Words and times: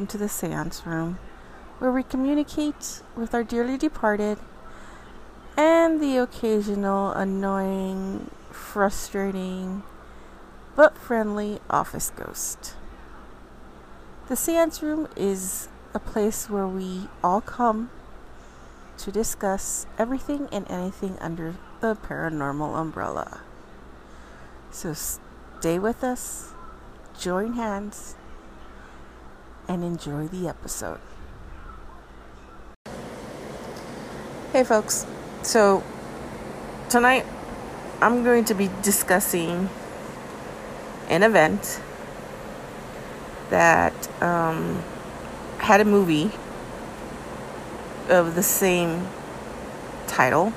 Welcome 0.00 0.18
to 0.18 0.24
the 0.24 0.30
Seance 0.30 0.86
Room, 0.86 1.18
where 1.78 1.92
we 1.92 2.02
communicate 2.02 3.02
with 3.14 3.34
our 3.34 3.44
dearly 3.44 3.76
departed 3.76 4.38
and 5.58 6.00
the 6.00 6.16
occasional 6.16 7.10
annoying, 7.12 8.30
frustrating, 8.50 9.82
but 10.74 10.96
friendly 10.96 11.60
office 11.68 12.12
ghost. 12.16 12.76
The 14.30 14.36
Seance 14.36 14.80
Room 14.80 15.06
is 15.16 15.68
a 15.92 15.98
place 15.98 16.48
where 16.48 16.66
we 16.66 17.08
all 17.22 17.42
come 17.42 17.90
to 18.96 19.12
discuss 19.12 19.86
everything 19.98 20.48
and 20.50 20.66
anything 20.70 21.18
under 21.20 21.56
the 21.82 21.94
paranormal 21.94 22.74
umbrella. 22.74 23.42
So 24.70 24.94
stay 24.94 25.78
with 25.78 26.02
us, 26.02 26.54
join 27.18 27.52
hands, 27.52 28.16
and 29.70 29.84
enjoy 29.84 30.26
the 30.26 30.48
episode. 30.48 30.98
Hey, 34.52 34.64
folks. 34.64 35.06
So, 35.42 35.84
tonight 36.88 37.24
I'm 38.02 38.24
going 38.24 38.44
to 38.46 38.54
be 38.54 38.68
discussing 38.82 39.70
an 41.08 41.22
event 41.22 41.80
that 43.50 43.94
um, 44.20 44.82
had 45.58 45.80
a 45.80 45.84
movie 45.84 46.32
of 48.08 48.34
the 48.34 48.42
same 48.42 49.06
title. 50.08 50.52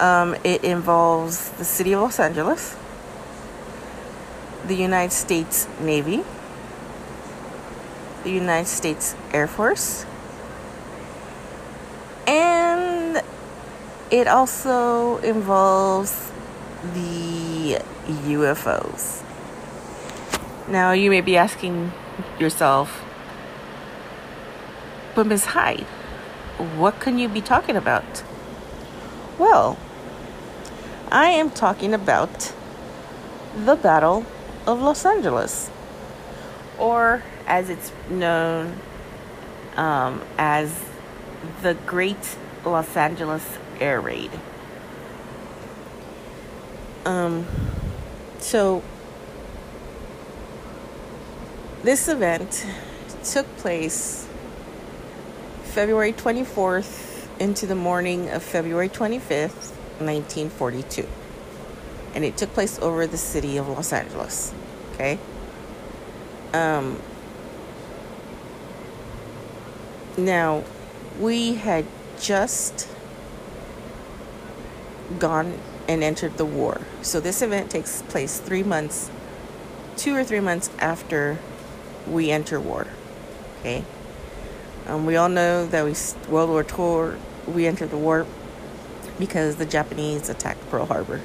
Um, 0.00 0.36
it 0.44 0.62
involves 0.64 1.48
the 1.52 1.64
city 1.64 1.94
of 1.94 2.02
Los 2.02 2.20
Angeles, 2.20 2.76
the 4.66 4.74
United 4.74 5.12
States 5.12 5.66
Navy, 5.80 6.24
the 8.24 8.30
United 8.30 8.66
States 8.66 9.14
Air 9.32 9.46
Force, 9.46 10.06
and 12.26 13.22
it 14.10 14.26
also 14.26 15.18
involves 15.18 16.32
the 16.94 17.78
UFOs. 18.06 19.22
Now, 20.68 20.92
you 20.92 21.10
may 21.10 21.20
be 21.20 21.36
asking 21.36 21.92
yourself, 22.38 23.04
but 25.14 25.26
Ms. 25.26 25.44
Hyde, 25.46 25.86
what 26.76 26.98
can 27.00 27.18
you 27.18 27.28
be 27.28 27.40
talking 27.40 27.76
about? 27.76 28.22
Well, 29.38 29.78
I 31.12 31.26
am 31.26 31.50
talking 31.50 31.92
about 31.92 32.52
the 33.54 33.76
Battle 33.76 34.24
of 34.66 34.80
Los 34.80 35.04
Angeles, 35.04 35.70
or 36.78 37.22
as 37.46 37.70
it's 37.70 37.92
known 38.08 38.78
um, 39.76 40.22
as 40.38 40.84
the 41.62 41.74
Great 41.86 42.36
Los 42.64 42.96
Angeles 42.96 43.58
Air 43.80 44.00
Raid. 44.00 44.30
Um, 47.04 47.46
so, 48.38 48.82
this 51.82 52.08
event 52.08 52.66
took 53.22 53.46
place 53.58 54.26
February 55.64 56.12
24th 56.12 57.28
into 57.38 57.66
the 57.66 57.74
morning 57.74 58.30
of 58.30 58.42
February 58.42 58.88
25th, 58.88 59.72
1942. 60.00 61.06
And 62.14 62.24
it 62.24 62.36
took 62.36 62.52
place 62.54 62.78
over 62.78 63.06
the 63.06 63.18
city 63.18 63.56
of 63.56 63.68
Los 63.68 63.92
Angeles. 63.92 64.54
Okay? 64.94 65.18
Um, 66.52 67.00
now, 70.16 70.64
we 71.18 71.54
had 71.54 71.86
just 72.20 72.88
gone 75.18 75.58
and 75.88 76.02
entered 76.02 76.36
the 76.36 76.44
war. 76.44 76.80
So 77.02 77.20
this 77.20 77.42
event 77.42 77.70
takes 77.70 78.02
place 78.02 78.38
three 78.38 78.62
months, 78.62 79.10
two 79.96 80.14
or 80.14 80.24
three 80.24 80.40
months 80.40 80.70
after 80.78 81.38
we 82.06 82.30
enter 82.30 82.60
war. 82.60 82.86
Okay. 83.60 83.84
Um, 84.86 85.06
we 85.06 85.16
all 85.16 85.28
know 85.28 85.66
that 85.66 85.84
we 85.84 85.94
World 86.30 86.50
War 86.50 86.62
II 86.62 87.18
we 87.46 87.66
entered 87.66 87.90
the 87.90 87.98
war 87.98 88.26
because 89.18 89.56
the 89.56 89.66
Japanese 89.66 90.28
attacked 90.28 90.68
Pearl 90.70 90.86
Harbor. 90.86 91.20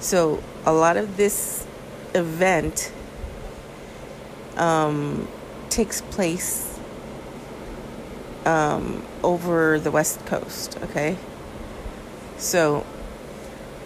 So 0.00 0.42
a 0.64 0.72
lot 0.72 0.96
of 0.96 1.16
this 1.16 1.66
event 2.14 2.92
um, 4.56 5.28
takes 5.70 6.00
place 6.00 6.67
um, 8.48 9.04
over 9.22 9.78
the 9.78 9.90
West 9.90 10.24
Coast. 10.24 10.78
Okay. 10.84 11.18
So 12.38 12.86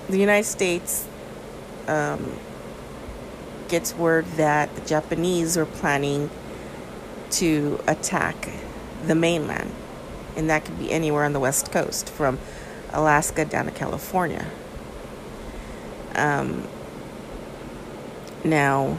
the 0.09 0.19
United 0.19 0.45
States 0.45 1.07
um, 1.89 2.37
gets 3.69 3.93
word 3.95 4.25
that 4.37 4.73
the 4.77 4.81
Japanese 4.83 5.57
are 5.57 5.67
planning 5.67 6.31
to 7.31 7.81
attack 7.89 8.51
the 9.05 9.17
mainland, 9.17 9.73
and 10.37 10.49
that 10.49 10.65
could 10.65 10.79
be 10.79 10.93
anywhere 10.93 11.25
on 11.25 11.33
the 11.33 11.41
West 11.41 11.73
Coast, 11.73 12.09
from 12.09 12.39
Alaska 12.93 13.45
down 13.45 13.65
to 13.65 13.73
California. 13.73 14.47
Um, 16.15 16.69
now, 18.45 18.99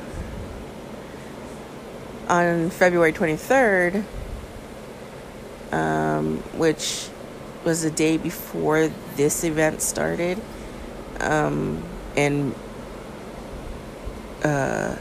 on 2.27 2.69
February 2.69 3.13
23rd, 3.13 4.03
um, 5.73 6.37
which 6.55 7.09
was 7.65 7.81
the 7.81 7.89
day 7.89 8.17
before 8.17 8.89
this 9.15 9.43
event 9.43 9.81
started, 9.81 10.39
um, 11.19 11.83
and 12.15 12.53
uh, 14.43 14.95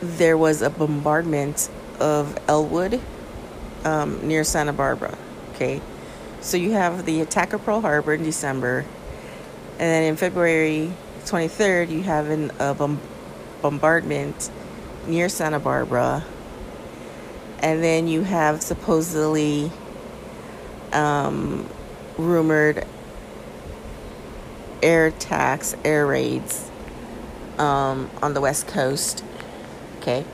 there 0.00 0.36
was 0.36 0.60
a 0.62 0.70
bombardment 0.70 1.70
of 2.00 2.36
Ellwood 2.48 3.00
um, 3.84 4.26
near 4.26 4.42
Santa 4.42 4.72
Barbara. 4.72 5.16
Okay, 5.54 5.80
so 6.40 6.56
you 6.56 6.72
have 6.72 7.04
the 7.04 7.20
attack 7.20 7.52
of 7.52 7.64
Pearl 7.64 7.80
Harbor 7.80 8.14
in 8.14 8.24
December, 8.24 8.84
and 9.72 9.80
then 9.80 10.02
in 10.02 10.16
February 10.16 10.92
23rd, 11.26 11.90
you 11.90 12.02
have 12.02 12.28
an, 12.28 12.50
a 12.58 12.74
bom- 12.74 13.00
bombardment 13.62 14.50
near 15.06 15.28
Santa 15.28 15.60
Barbara, 15.60 16.24
and 17.60 17.82
then 17.82 18.08
you 18.08 18.22
have 18.22 18.62
supposedly 18.62 19.70
um, 20.92 21.68
rumored 22.16 22.86
air 24.82 25.06
attacks, 25.06 25.74
air 25.84 26.06
raids 26.06 26.70
um, 27.58 28.10
on 28.22 28.34
the 28.34 28.40
West 28.40 28.66
Coast. 28.66 29.24
Okay, 29.98 30.24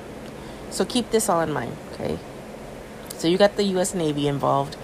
so 0.70 0.84
keep 0.84 1.10
this 1.10 1.28
all 1.28 1.40
in 1.40 1.52
mind. 1.52 1.76
Okay, 1.93 2.19
so 3.16 3.28
you 3.28 3.38
got 3.38 3.56
the 3.56 3.64
U.S. 3.64 3.94
Navy 3.94 4.28
involved, 4.28 4.76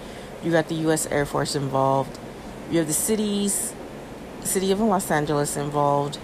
you 0.43 0.51
got 0.51 0.67
the 0.67 0.75
U.S. 0.75 1.05
Air 1.07 1.25
Force 1.25 1.55
involved, 1.55 2.17
you 2.71 2.79
have 2.79 2.87
the 2.87 2.93
cities, 2.93 3.73
city 4.43 4.71
of 4.71 4.79
Los 4.79 5.11
Angeles 5.11 5.55
involved, 5.55 6.17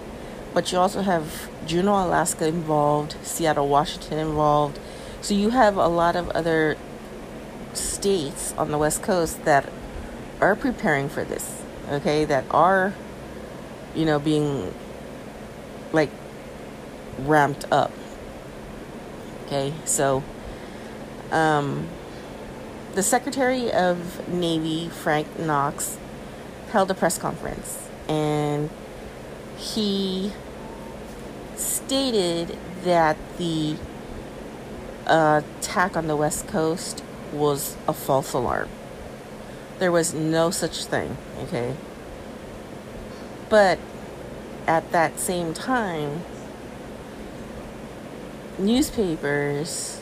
but 0.54 0.72
you 0.72 0.78
also 0.78 1.02
have 1.02 1.48
Juneau, 1.66 2.06
Alaska 2.06 2.48
involved, 2.48 3.16
Seattle, 3.22 3.68
Washington 3.68 4.18
involved. 4.18 4.78
So 5.20 5.34
you 5.34 5.50
have 5.50 5.76
a 5.76 5.88
lot 5.88 6.16
of 6.16 6.28
other 6.30 6.76
states 7.74 8.54
on 8.56 8.70
the 8.70 8.78
West 8.78 9.02
Coast 9.02 9.44
that 9.44 9.70
are 10.40 10.54
preparing 10.54 11.08
for 11.08 11.24
this. 11.24 11.62
Okay, 11.90 12.24
that 12.24 12.44
are 12.50 12.94
you 13.94 14.04
know, 14.04 14.18
being 14.18 14.72
like 15.92 16.10
ramped 17.20 17.64
up. 17.72 17.90
Okay, 19.46 19.72
so 19.84 20.22
um, 21.30 21.88
the 22.94 23.02
Secretary 23.02 23.72
of 23.72 24.28
Navy, 24.28 24.88
Frank 24.88 25.38
Knox, 25.38 25.98
held 26.70 26.90
a 26.90 26.94
press 26.94 27.18
conference 27.18 27.88
and 28.08 28.70
he 29.56 30.32
stated 31.56 32.56
that 32.84 33.16
the 33.38 33.76
attack 35.08 35.96
on 35.96 36.06
the 36.06 36.16
West 36.16 36.46
Coast 36.46 37.02
was 37.32 37.76
a 37.86 37.92
false 37.92 38.32
alarm. 38.32 38.68
There 39.78 39.92
was 39.92 40.12
no 40.12 40.50
such 40.50 40.84
thing, 40.84 41.16
okay? 41.44 41.76
But 43.48 43.78
at 44.66 44.90
that 44.92 45.18
same 45.18 45.54
time, 45.54 46.22
newspapers 48.58 50.00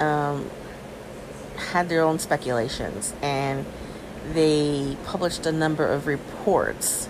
um, 0.00 0.50
had 1.56 1.88
their 1.88 2.02
own 2.02 2.18
speculations 2.18 3.14
and 3.22 3.64
they 4.32 4.96
published 5.04 5.46
a 5.46 5.52
number 5.52 5.86
of 5.86 6.06
reports 6.06 7.08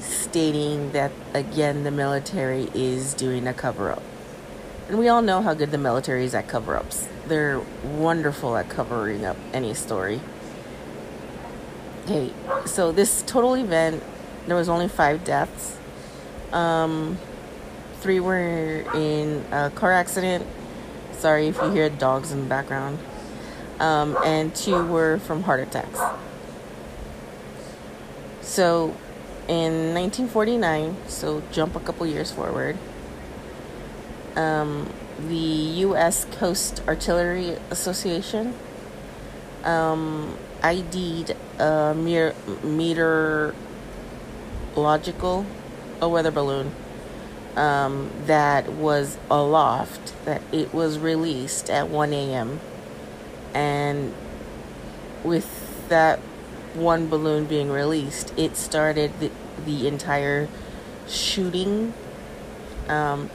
stating 0.00 0.92
that 0.92 1.12
again 1.34 1.84
the 1.84 1.90
military 1.90 2.68
is 2.74 3.14
doing 3.14 3.46
a 3.46 3.52
cover 3.52 3.90
up. 3.90 4.02
And 4.90 4.98
we 4.98 5.06
all 5.06 5.22
know 5.22 5.40
how 5.40 5.54
good 5.54 5.70
the 5.70 5.78
military 5.78 6.24
is 6.24 6.34
at 6.34 6.48
cover 6.48 6.76
ups. 6.76 7.06
They're 7.28 7.62
wonderful 7.84 8.56
at 8.56 8.68
covering 8.68 9.24
up 9.24 9.36
any 9.52 9.72
story. 9.72 10.20
Okay, 12.02 12.32
so 12.66 12.90
this 12.90 13.22
total 13.22 13.54
event, 13.54 14.02
there 14.48 14.56
was 14.56 14.68
only 14.68 14.88
five 14.88 15.22
deaths. 15.22 15.78
Um, 16.52 17.18
three 18.00 18.18
were 18.18 18.80
in 18.92 19.44
a 19.52 19.70
car 19.70 19.92
accident. 19.92 20.44
Sorry 21.12 21.46
if 21.46 21.56
you 21.62 21.70
hear 21.70 21.88
dogs 21.88 22.32
in 22.32 22.40
the 22.40 22.48
background. 22.48 22.98
Um, 23.78 24.18
and 24.24 24.52
two 24.52 24.84
were 24.86 25.18
from 25.18 25.44
heart 25.44 25.60
attacks. 25.60 26.00
So 28.40 28.96
in 29.46 29.94
1949, 29.94 30.96
so 31.06 31.44
jump 31.52 31.76
a 31.76 31.80
couple 31.80 32.08
years 32.08 32.32
forward, 32.32 32.76
um, 34.36 34.92
the 35.18 35.34
U.S. 35.34 36.26
Coast 36.32 36.82
Artillery 36.86 37.56
Association 37.70 38.54
um, 39.64 40.36
ID'd 40.62 41.36
a 41.58 41.94
mere 41.94 42.34
meteorological 42.62 43.54
a 46.00 46.08
weather 46.08 46.30
balloon 46.30 46.72
um, 47.56 48.10
that 48.26 48.72
was 48.72 49.18
aloft, 49.30 50.14
that 50.24 50.42
it 50.52 50.72
was 50.72 50.98
released 50.98 51.68
at 51.68 51.88
1 51.88 52.12
a.m. 52.12 52.60
And 53.54 54.14
with 55.24 55.88
that 55.88 56.20
one 56.74 57.08
balloon 57.08 57.46
being 57.46 57.70
released, 57.70 58.32
it 58.36 58.56
started 58.56 59.12
the, 59.20 59.30
the 59.64 59.88
entire 59.88 60.48
shooting. 61.08 61.92
Um, 62.88 63.30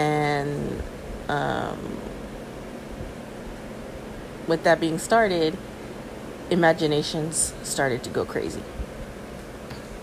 and 0.00 0.82
um, 1.28 1.98
with 4.46 4.64
that 4.64 4.80
being 4.80 4.98
started, 4.98 5.58
imaginations 6.48 7.52
started 7.62 8.02
to 8.04 8.08
go 8.08 8.24
crazy. 8.24 8.62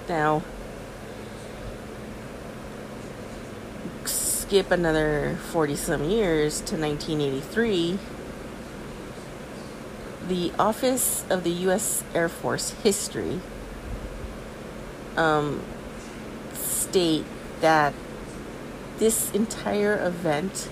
Now, 0.07 0.43
skip 4.05 4.69
another 4.69 5.39
40 5.51 5.75
some 5.75 6.03
years 6.03 6.61
to 6.61 6.77
1983 6.77 7.97
the 10.27 10.51
Office 10.59 11.25
of 11.29 11.43
the 11.43 11.51
U.S. 11.65 12.03
Air 12.13 12.29
Force 12.29 12.71
History 12.83 13.39
um, 15.15 15.63
state 16.53 17.25
that 17.61 17.93
this 18.97 19.31
entire 19.31 20.05
event 20.05 20.69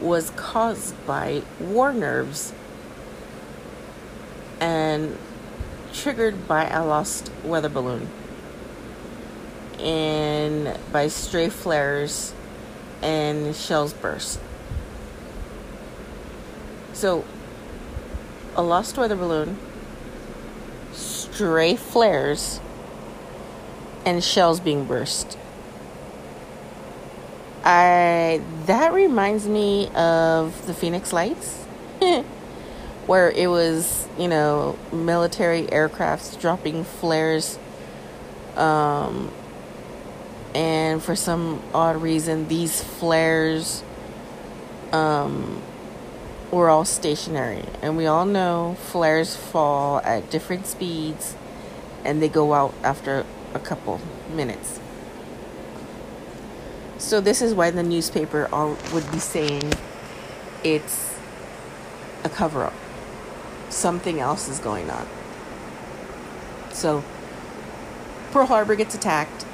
was 0.00 0.30
caused 0.30 0.94
by 1.06 1.42
war 1.60 1.92
nerves 1.92 2.52
and 4.60 5.16
triggered 5.92 6.48
by 6.48 6.68
a 6.68 6.84
lost 6.84 7.30
weather 7.44 7.68
balloon 7.68 8.08
and 9.78 10.78
by 10.92 11.08
stray 11.08 11.48
flares 11.48 12.32
and 13.02 13.54
shells 13.54 13.92
burst. 13.92 14.40
So 16.92 17.24
a 18.54 18.62
lost 18.62 18.96
weather 18.96 19.16
balloon, 19.16 19.58
stray 20.92 21.74
flares, 21.74 22.60
and 24.04 24.22
shells 24.22 24.60
being 24.60 24.84
burst. 24.84 25.36
I 27.64 28.40
that 28.66 28.92
reminds 28.92 29.46
me 29.46 29.88
of 29.94 30.66
the 30.66 30.74
Phoenix 30.74 31.12
Lights, 31.12 31.56
where 33.06 33.30
it 33.30 33.48
was 33.48 34.08
you 34.18 34.28
know 34.28 34.78
military 34.92 35.62
aircrafts 35.66 36.40
dropping 36.40 36.84
flares, 36.84 37.58
um, 38.56 39.30
and 40.54 41.02
for 41.02 41.14
some 41.16 41.62
odd 41.72 42.02
reason 42.02 42.48
these 42.48 42.82
flares, 42.82 43.82
um, 44.92 45.62
we're 46.50 46.68
all 46.68 46.84
stationary. 46.84 47.64
And 47.80 47.96
we 47.96 48.06
all 48.06 48.26
know 48.26 48.76
flares 48.78 49.34
fall 49.34 50.00
at 50.04 50.30
different 50.30 50.66
speeds 50.66 51.34
and 52.04 52.22
they 52.22 52.28
go 52.28 52.52
out 52.52 52.74
after 52.82 53.24
a 53.54 53.58
couple 53.58 54.00
minutes. 54.34 54.78
So, 57.02 57.20
this 57.20 57.42
is 57.42 57.52
why 57.52 57.72
the 57.72 57.82
newspaper 57.82 58.48
all 58.52 58.78
would 58.94 59.10
be 59.10 59.18
saying 59.18 59.72
it's 60.62 61.18
a 62.22 62.28
cover 62.28 62.62
up. 62.64 62.72
Something 63.70 64.20
else 64.20 64.48
is 64.48 64.60
going 64.60 64.88
on. 64.88 65.06
So, 66.70 67.02
Pearl 68.30 68.46
Harbor 68.46 68.76
gets 68.76 68.94
attacked 68.94 69.44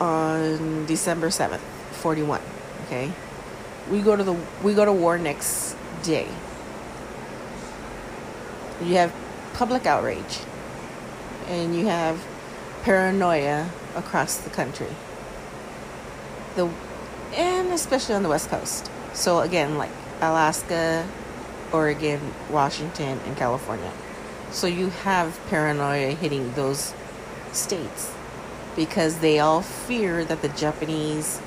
on 0.00 0.84
December 0.86 1.28
7th, 1.28 1.60
41. 1.92 2.40
Okay? 2.86 3.12
We 3.88 4.02
go 4.02 4.16
to 4.16 4.24
the 4.24 4.36
we 4.62 4.74
go 4.74 4.84
to 4.84 4.92
war 4.92 5.16
next 5.16 5.76
day. 6.02 6.26
You 8.82 8.96
have 8.96 9.14
public 9.54 9.86
outrage 9.86 10.40
and 11.46 11.74
you 11.74 11.86
have 11.86 12.20
paranoia 12.82 13.70
across 13.94 14.38
the 14.38 14.50
country. 14.50 14.88
The 16.56 16.70
and 17.34 17.68
especially 17.68 18.14
on 18.14 18.22
the 18.22 18.28
west 18.28 18.48
coast. 18.48 18.90
So 19.12 19.40
again, 19.40 19.78
like 19.78 19.90
Alaska, 20.20 21.06
Oregon, 21.72 22.20
Washington, 22.50 23.20
and 23.26 23.36
California. 23.36 23.92
So 24.50 24.66
you 24.66 24.88
have 24.88 25.38
paranoia 25.48 26.14
hitting 26.14 26.52
those 26.54 26.92
states 27.52 28.12
because 28.74 29.18
they 29.18 29.38
all 29.38 29.62
fear 29.62 30.24
that 30.24 30.42
the 30.42 30.48
Japanese 30.48 31.40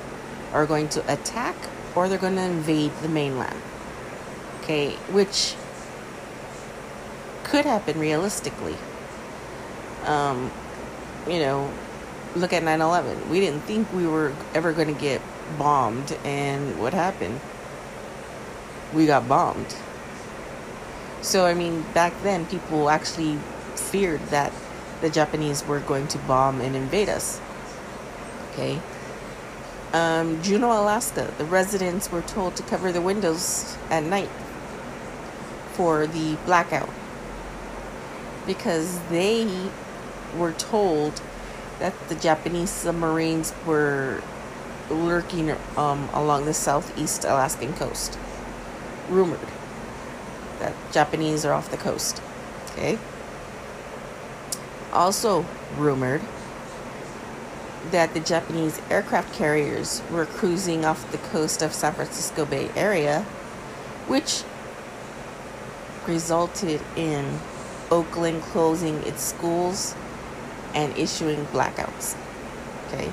are 0.52 0.66
going 0.66 0.88
to 0.90 1.12
attack 1.12 1.56
or 1.94 2.08
they're 2.08 2.18
going 2.18 2.36
to 2.36 2.42
invade 2.42 2.92
the 3.02 3.08
mainland 3.08 3.60
okay, 4.64 4.92
which 5.12 5.54
could 7.44 7.66
happen 7.66 7.98
realistically. 7.98 8.74
Um, 10.06 10.50
you 11.28 11.38
know, 11.38 11.70
look 12.36 12.52
at 12.52 12.62
9 12.62 12.80
11. 12.80 13.30
We 13.30 13.40
didn't 13.40 13.62
think 13.62 13.92
we 13.92 14.06
were 14.06 14.32
ever 14.54 14.72
going 14.72 14.92
to 14.92 15.00
get 15.00 15.20
bombed, 15.58 16.12
and 16.24 16.78
what 16.80 16.94
happened? 16.94 17.40
We 18.92 19.06
got 19.06 19.28
bombed. 19.28 19.74
So, 21.22 21.46
I 21.46 21.54
mean, 21.54 21.84
back 21.94 22.12
then, 22.22 22.46
people 22.46 22.90
actually 22.90 23.38
feared 23.74 24.20
that 24.26 24.52
the 25.00 25.10
Japanese 25.10 25.64
were 25.66 25.80
going 25.80 26.06
to 26.08 26.18
bomb 26.18 26.60
and 26.60 26.76
invade 26.76 27.08
us. 27.08 27.40
Okay? 28.52 28.80
Um, 29.92 30.42
Juneau, 30.42 30.72
Alaska, 30.72 31.32
the 31.38 31.44
residents 31.44 32.10
were 32.10 32.22
told 32.22 32.56
to 32.56 32.62
cover 32.64 32.90
the 32.90 33.00
windows 33.00 33.76
at 33.90 34.02
night 34.02 34.30
for 35.72 36.06
the 36.06 36.36
blackout 36.46 36.90
because 38.46 39.00
they 39.08 39.70
were 40.36 40.52
told 40.52 41.20
that 41.78 41.94
the 42.08 42.14
Japanese 42.14 42.70
submarines 42.70 43.52
were 43.66 44.22
lurking 44.90 45.54
um, 45.76 46.08
along 46.12 46.44
the 46.44 46.54
southeast 46.54 47.24
Alaskan 47.24 47.72
coast. 47.74 48.18
Rumored 49.08 49.48
that 50.60 50.74
Japanese 50.92 51.44
are 51.44 51.52
off 51.52 51.70
the 51.70 51.76
coast. 51.76 52.22
Okay. 52.70 52.98
Also 54.92 55.44
rumored 55.76 56.22
that 57.90 58.14
the 58.14 58.20
Japanese 58.20 58.80
aircraft 58.90 59.34
carriers 59.34 60.02
were 60.10 60.24
cruising 60.24 60.84
off 60.84 61.10
the 61.12 61.18
coast 61.18 61.62
of 61.62 61.74
San 61.74 61.92
Francisco 61.92 62.44
Bay 62.44 62.70
Area, 62.74 63.22
which 64.06 64.42
resulted 66.06 66.80
in 66.96 67.38
Oakland 67.90 68.42
closing 68.42 68.96
its 69.02 69.22
schools 69.22 69.94
and 70.74 70.96
issuing 70.98 71.46
blackouts. 71.46 72.16
Okay. 72.88 73.10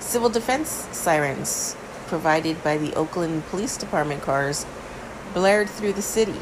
Civil 0.00 0.30
defense 0.30 0.88
sirens 0.92 1.76
provided 2.06 2.62
by 2.64 2.76
the 2.76 2.92
Oakland 2.94 3.46
Police 3.46 3.76
Department 3.76 4.22
cars 4.22 4.66
blared 5.32 5.68
through 5.68 5.92
the 5.92 6.02
city 6.02 6.40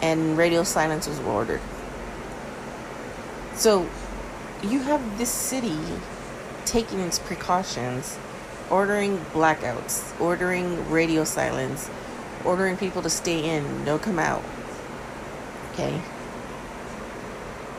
and 0.00 0.38
radio 0.38 0.62
silence 0.62 1.08
was 1.08 1.18
ordered. 1.20 1.60
So 3.54 3.88
you 4.62 4.80
have 4.80 5.18
this 5.18 5.30
city 5.30 5.78
taking 6.64 7.00
its 7.00 7.18
precautions, 7.18 8.16
ordering 8.70 9.18
blackouts, 9.32 10.18
ordering 10.20 10.88
radio 10.90 11.24
silence, 11.24 11.90
ordering 12.44 12.76
people 12.76 13.02
to 13.02 13.10
stay 13.10 13.56
in, 13.56 13.84
no 13.84 13.98
come 13.98 14.18
out. 14.18 14.42
Okay. 15.72 16.00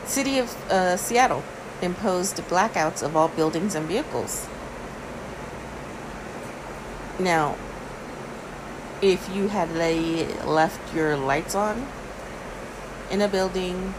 City 0.04 0.38
of 0.38 0.70
uh, 0.70 0.96
Seattle 0.96 1.42
imposed 1.82 2.36
blackouts 2.48 3.02
of 3.02 3.16
all 3.16 3.28
buildings 3.28 3.74
and 3.74 3.86
vehicles. 3.86 4.48
Now, 7.18 7.56
if 9.02 9.34
you 9.34 9.48
had 9.48 9.70
left 10.46 10.94
your 10.94 11.16
lights 11.16 11.54
on 11.54 11.86
in 13.10 13.20
a 13.20 13.28
building, 13.28 13.94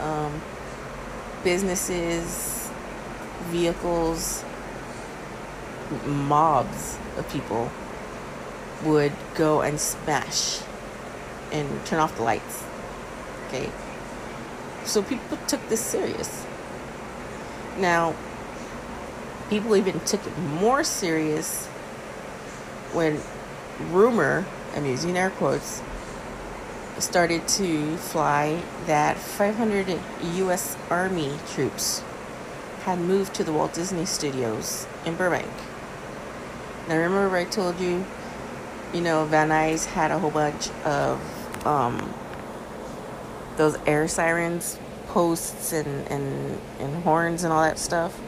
um, 0.00 0.40
businesses, 1.44 2.70
vehicles, 3.50 4.44
mobs 6.04 6.98
of 7.16 7.28
people 7.30 7.70
would 8.84 9.12
go 9.34 9.62
and 9.62 9.80
smash 9.80 10.60
and 11.52 11.84
turn 11.86 11.98
off 11.98 12.16
the 12.16 12.22
lights. 12.22 12.64
Okay. 13.48 13.70
So 14.84 15.02
people 15.02 15.38
took 15.46 15.66
this 15.68 15.80
serious. 15.80 16.46
Now, 17.78 18.16
people 19.48 19.76
even 19.76 20.00
took 20.00 20.26
it 20.26 20.38
more 20.38 20.82
serious 20.84 21.66
when 22.92 23.20
rumor, 23.90 24.44
I'm 24.74 24.84
using 24.84 25.16
air 25.16 25.30
quotes, 25.30 25.82
started 26.98 27.46
to 27.46 27.96
fly 27.96 28.60
that 28.86 29.16
500 29.16 30.00
U.S. 30.34 30.76
Army 30.90 31.32
troops 31.52 32.00
had 32.82 32.98
moved 32.98 33.34
to 33.34 33.44
the 33.44 33.52
Walt 33.52 33.72
Disney 33.72 34.04
Studios 34.04 34.86
in 35.04 35.14
Burbank. 35.14 35.46
Now, 36.88 36.96
remember 36.96 37.36
I 37.36 37.44
told 37.44 37.78
you, 37.78 38.04
you 38.92 39.00
know, 39.00 39.26
Van 39.26 39.50
Nuys 39.50 39.84
had 39.84 40.10
a 40.10 40.18
whole 40.18 40.30
bunch 40.30 40.70
of 40.84 41.66
um, 41.66 42.12
those 43.56 43.76
air 43.86 44.08
sirens 44.08 44.78
posts 45.08 45.72
and, 45.72 46.06
and, 46.08 46.60
and 46.78 47.02
horns 47.02 47.44
and 47.44 47.52
all 47.52 47.62
that 47.62 47.78
stuff? 47.78 48.18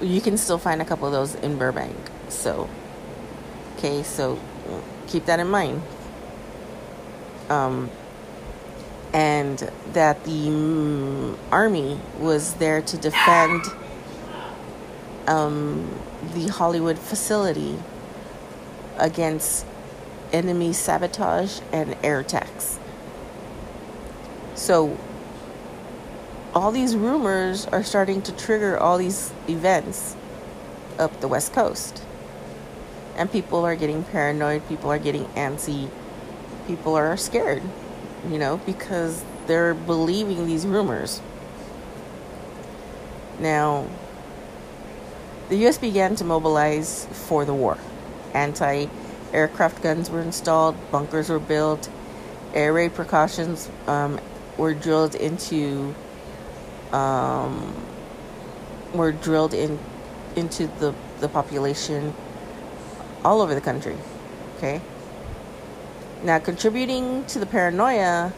You 0.00 0.20
can 0.20 0.36
still 0.36 0.58
find 0.58 0.80
a 0.80 0.84
couple 0.84 1.06
of 1.06 1.12
those 1.12 1.34
in 1.36 1.58
Burbank. 1.58 1.96
So, 2.28 2.68
okay, 3.76 4.02
so 4.02 4.38
keep 5.06 5.26
that 5.26 5.40
in 5.40 5.48
mind. 5.48 5.82
Um, 7.48 7.90
and 9.12 9.58
that 9.92 10.22
the 10.24 10.30
mm, 10.30 11.36
army 11.50 11.98
was 12.18 12.54
there 12.54 12.80
to 12.80 12.96
defend 12.96 13.64
um, 15.26 15.98
the 16.34 16.48
Hollywood 16.48 16.98
facility 16.98 17.76
against 18.98 19.66
enemy 20.32 20.72
sabotage 20.72 21.60
and 21.72 21.96
air 22.02 22.20
attacks. 22.20 22.78
So, 24.54 24.96
all 26.54 26.72
these 26.72 26.96
rumors 26.96 27.66
are 27.66 27.82
starting 27.82 28.22
to 28.22 28.32
trigger 28.32 28.76
all 28.76 28.98
these 28.98 29.32
events 29.48 30.16
up 30.98 31.20
the 31.20 31.28
West 31.28 31.52
Coast. 31.52 32.02
And 33.16 33.30
people 33.30 33.64
are 33.64 33.76
getting 33.76 34.02
paranoid, 34.02 34.66
people 34.68 34.90
are 34.90 34.98
getting 34.98 35.26
antsy, 35.36 35.90
people 36.66 36.94
are 36.94 37.16
scared, 37.16 37.62
you 38.28 38.38
know, 38.38 38.58
because 38.66 39.24
they're 39.46 39.74
believing 39.74 40.46
these 40.46 40.66
rumors. 40.66 41.20
Now, 43.38 43.86
the 45.48 45.66
US 45.66 45.78
began 45.78 46.16
to 46.16 46.24
mobilize 46.24 47.06
for 47.12 47.44
the 47.44 47.54
war. 47.54 47.78
Anti 48.34 48.86
aircraft 49.32 49.82
guns 49.82 50.10
were 50.10 50.20
installed, 50.20 50.76
bunkers 50.90 51.28
were 51.28 51.38
built, 51.38 51.88
air 52.54 52.72
raid 52.72 52.94
precautions 52.94 53.70
um, 53.86 54.20
were 54.56 54.74
drilled 54.74 55.14
into 55.14 55.94
um, 56.92 57.74
were 58.94 59.12
drilled 59.12 59.54
in 59.54 59.78
into 60.36 60.66
the 60.78 60.94
the 61.20 61.28
population 61.28 62.14
all 63.24 63.40
over 63.40 63.54
the 63.54 63.60
country. 63.60 63.96
Okay. 64.56 64.80
Now, 66.22 66.38
contributing 66.38 67.24
to 67.26 67.38
the 67.38 67.46
paranoia, 67.46 68.32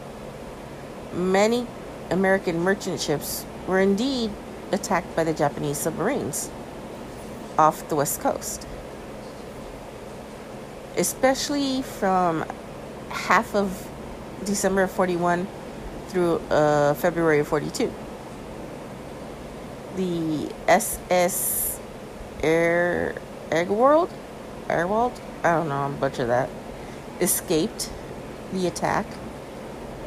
many 1.13 1.67
American 2.09 2.59
merchant 2.59 3.01
ships 3.01 3.45
were 3.67 3.79
indeed 3.79 4.31
attacked 4.71 5.15
by 5.15 5.23
the 5.23 5.33
Japanese 5.33 5.77
submarines 5.77 6.49
off 7.57 7.87
the 7.89 7.95
west 7.95 8.21
coast, 8.21 8.65
especially 10.97 11.81
from 11.81 12.45
half 13.09 13.53
of 13.53 13.87
December 14.45 14.83
of 14.83 14.91
41 14.91 15.47
through 16.07 16.37
uh, 16.49 16.93
February 16.95 17.39
of 17.39 17.47
42 17.47 17.91
the 19.95 20.49
SS 20.67 21.79
Air 22.41 23.15
Eggworld, 23.49 24.09
Airworld, 24.67 25.19
I 25.43 25.51
don't 25.53 25.69
know, 25.69 25.75
I'm 25.75 25.97
butcher 25.97 26.25
that, 26.25 26.49
escaped 27.21 27.89
the 28.51 28.67
attack. 28.67 29.05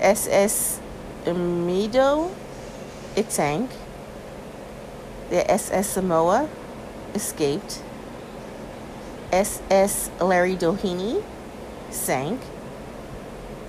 SS 0.00 0.80
Mido, 1.24 2.32
it 3.14 3.32
sank. 3.32 3.70
The 5.30 5.50
SS 5.50 5.88
Samoa 5.88 6.48
escaped. 7.14 7.82
SS 9.32 10.10
Larry 10.20 10.56
Doheny 10.56 11.22
sank. 11.90 12.40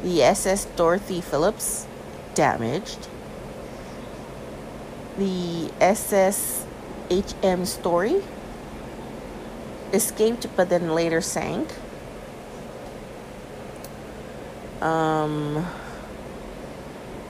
The 0.03 0.21
SS 0.21 0.65
Dorothy 0.75 1.21
Phillips 1.21 1.87
damaged 2.35 3.07
the 5.17 5.71
SS 5.81 6.65
HM 7.09 7.65
Storey 7.65 8.21
escaped 9.91 10.47
but 10.55 10.69
then 10.69 10.93
later 10.93 11.21
sank. 11.21 11.73
Um, 14.81 15.65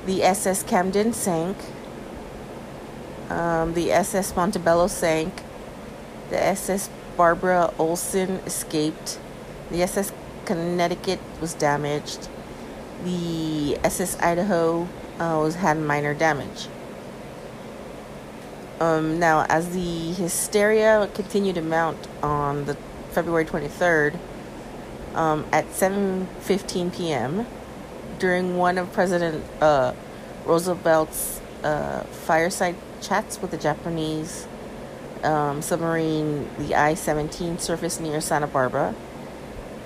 the 0.06 0.24
SS 0.24 0.63
Camden 0.63 1.13
sank. 1.13 1.58
Um, 3.29 3.74
the 3.74 3.91
SS 3.91 4.36
Montebello 4.36 4.88
sank. 4.88 5.44
The 6.29 6.44
SS 6.44 6.89
Barbara 7.15 7.74
Olson 7.77 8.41
escaped. 8.46 9.20
The 9.72 9.82
SS 9.84 10.12
Connecticut 10.46 11.20
was 11.39 11.53
damaged. 11.53 12.27
The 13.03 13.77
SS 13.84 14.20
Idaho 14.20 14.88
uh, 15.20 15.39
was 15.41 15.56
had 15.56 15.77
minor 15.77 16.13
damage. 16.13 16.67
Um, 18.79 19.17
now, 19.17 19.46
as 19.50 19.69
the 19.69 20.13
hysteria 20.13 21.10
continued 21.15 21.55
to 21.55 21.62
mount 21.62 22.07
on 22.22 22.65
the 22.65 22.75
February 23.12 23.46
23rd, 23.46 24.19
um, 25.15 25.46
at 25.51 25.65
7:15 25.69 26.96
p.m., 26.96 27.48
during 28.19 28.57
one 28.57 28.77
of 28.77 28.93
President 28.93 29.43
uh, 29.62 29.93
Roosevelt's 30.46 31.41
uh, 31.63 32.03
fireside 32.03 32.75
chats 33.01 33.41
with 33.41 33.51
the 33.51 33.57
Japanese 33.57 34.48
um, 35.24 35.62
submarine, 35.62 36.48
the 36.60 36.75
I-17, 36.75 37.60
surfaced 37.60 38.00
near 38.00 38.22
Santa 38.22 38.48
Barbara, 38.48 38.93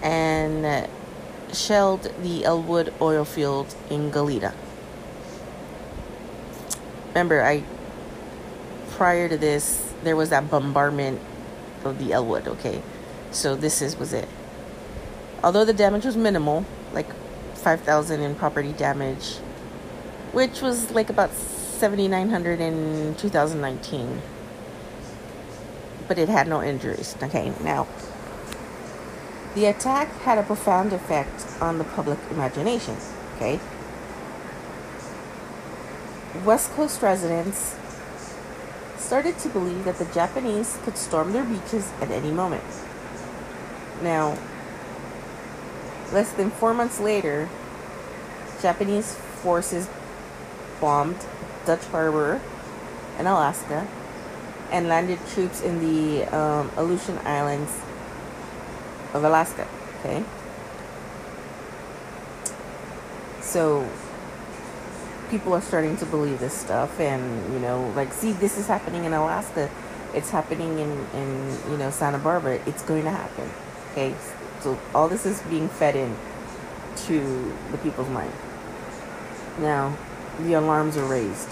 and 0.01 0.89
shelled 1.53 2.12
the 2.21 2.43
Ellwood 2.43 2.93
oil 3.01 3.24
field 3.24 3.74
in 3.89 4.12
Goleta. 4.12 4.53
Remember, 7.10 7.43
I 7.43 7.63
prior 8.91 9.27
to 9.27 9.38
this, 9.38 9.93
there 10.03 10.15
was 10.15 10.29
that 10.29 10.50
bombardment 10.50 11.19
of 11.83 11.98
the 12.00 12.13
Ellwood, 12.13 12.48
okay? 12.48 12.81
So 13.31 13.55
this 13.55 13.81
is 13.81 13.98
was 13.98 14.13
it. 14.13 14.27
Although 15.43 15.65
the 15.65 15.74
damage 15.74 16.05
was 16.05 16.15
minimal, 16.15 16.65
like 16.93 17.07
5,000 17.55 18.21
in 18.21 18.36
property 18.36 18.74
damage, 18.74 19.36
which 20.33 20.62
was 20.62 20.91
like 20.91 21.10
about 21.10 21.31
7,900 21.33 22.60
in 22.60 23.15
2019. 23.15 24.21
But 26.07 26.17
it 26.19 26.29
had 26.29 26.48
no 26.48 26.62
injuries. 26.62 27.15
Okay, 27.24 27.53
now 27.63 27.88
the 29.55 29.65
attack 29.65 30.10
had 30.21 30.38
a 30.38 30.43
profound 30.43 30.93
effect 30.93 31.45
on 31.62 31.77
the 31.77 31.83
public 31.83 32.19
imagination. 32.29 32.98
Okay, 33.36 33.60
West 36.45 36.71
Coast 36.71 37.01
residents 37.01 37.75
started 39.01 39.38
to 39.39 39.50
believe 39.50 39.84
that 39.86 39.98
the 39.98 40.05
Japanese 40.05 40.77
could 40.84 40.98
storm 40.98 41.34
their 41.34 41.43
beaches 41.43 41.91
at 42.00 42.12
any 42.12 42.31
moment. 42.31 42.63
Now, 44.01 44.38
less 46.13 46.31
than 46.31 46.51
four 46.51 46.74
months 46.74 47.00
later, 47.00 47.50
Japanese 48.62 49.15
forces 49.43 49.89
bombed 50.79 51.17
Dutch 51.65 51.84
Harbor 51.86 52.39
in 53.20 53.27
Alaska 53.27 53.88
and 54.72 54.88
landed 54.88 55.20
troops 55.34 55.62
in 55.62 55.79
the 55.79 56.24
um, 56.36 56.72
Aleutian 56.77 57.17
Islands 57.20 57.72
of 59.13 59.24
Alaska. 59.24 59.67
Okay? 60.00 60.24
So, 63.41 63.88
people 65.31 65.53
are 65.53 65.61
starting 65.61 65.95
to 65.97 66.05
believe 66.05 66.39
this 66.39 66.53
stuff, 66.53 67.00
and 67.00 67.53
you 67.53 67.59
know, 67.59 67.91
like, 67.95 68.13
see, 68.13 68.33
this 68.33 68.57
is 68.57 68.67
happening 68.67 69.05
in 69.05 69.13
Alaska. 69.13 69.71
It's 70.13 70.29
happening 70.29 70.77
in 70.77 70.91
in 71.15 71.57
you 71.71 71.77
know 71.77 71.89
Santa 71.89 72.19
Barbara. 72.19 72.59
It's 72.67 72.83
going 72.83 73.05
to 73.05 73.11
happen. 73.11 73.50
Okay, 73.91 74.13
so 74.59 74.77
all 74.93 75.07
this 75.07 75.25
is 75.25 75.41
being 75.43 75.69
fed 75.69 75.95
in 75.95 76.15
to 77.07 77.53
the 77.71 77.77
people's 77.77 78.09
mind. 78.09 78.33
Now, 79.59 79.97
the 80.39 80.53
alarms 80.53 80.97
are 80.97 81.05
raised. 81.05 81.50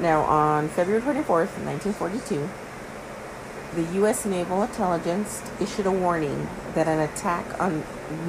Now, 0.00 0.22
on 0.22 0.68
February 0.68 1.02
24th, 1.02 1.52
1942, 1.64 2.48
the 3.74 3.94
U.S. 3.96 4.24
Naval 4.24 4.62
Intelligence 4.62 5.42
issued 5.60 5.86
a 5.86 5.90
warning 5.90 6.48
that 6.74 6.86
an 6.86 7.00
attack 7.00 7.60
on 7.60 7.82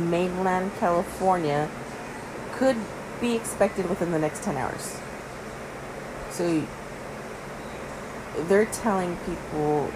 mainland 0.09 0.71
California 0.79 1.69
could 2.53 2.77
be 3.19 3.35
expected 3.35 3.89
within 3.89 4.11
the 4.11 4.19
next 4.19 4.43
10 4.43 4.57
hours. 4.57 4.99
So 6.31 6.65
they're 8.47 8.65
telling 8.65 9.17
people 9.25 9.91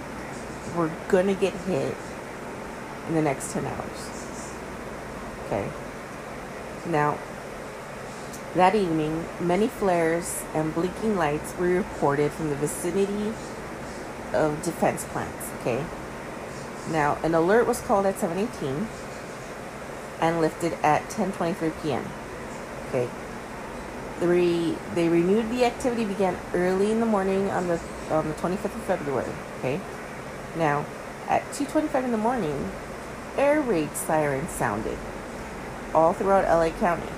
we're 0.76 0.92
going 1.08 1.28
to 1.28 1.36
get 1.36 1.54
hit 1.54 1.96
in 3.08 3.14
the 3.14 3.22
next 3.22 3.52
10 3.52 3.66
hours. 3.66 4.56
Okay. 5.46 5.70
Now, 6.88 7.18
that 8.56 8.76
evening, 8.76 9.26
many 9.40 9.68
flares 9.68 10.44
and 10.54 10.74
blinking 10.74 11.16
lights 11.18 11.56
were 11.58 11.68
reported 11.68 12.32
from 12.32 12.50
the 12.50 12.56
vicinity 12.56 13.34
of 14.34 14.62
defense 14.64 15.06
plants. 15.06 15.50
Okay. 15.62 15.84
Now, 16.92 17.18
an 17.24 17.34
alert 17.34 17.66
was 17.66 17.82
called 17.82 18.06
at 18.06 18.16
7:18 18.16 18.88
and 20.20 20.42
lifted 20.42 20.74
at 20.84 21.10
10:23 21.10 21.72
p.m. 21.82 22.06
Okay. 22.94 23.10
The 24.20 24.28
re- 24.28 24.78
they 24.94 25.10
renewed 25.10 25.50
the 25.50 25.66
activity 25.66 26.06
began 26.06 26.38
early 26.54 26.92
in 26.92 27.00
the 27.00 27.08
morning 27.08 27.50
on 27.50 27.68
the 27.68 27.80
on 28.12 28.28
the 28.28 28.36
25th 28.36 28.66
of 28.66 28.84
February. 28.84 29.32
Okay. 29.60 29.82
Now, 30.56 30.86
at 31.28 31.42
2:25 31.54 32.06
in 32.06 32.12
the 32.12 32.18
morning, 32.18 32.72
air 33.36 33.62
raid 33.62 33.96
sirens 33.96 34.52
sounded 34.52 35.00
all 35.96 36.14
throughout 36.14 36.46
LA 36.46 36.70
County. 36.80 37.10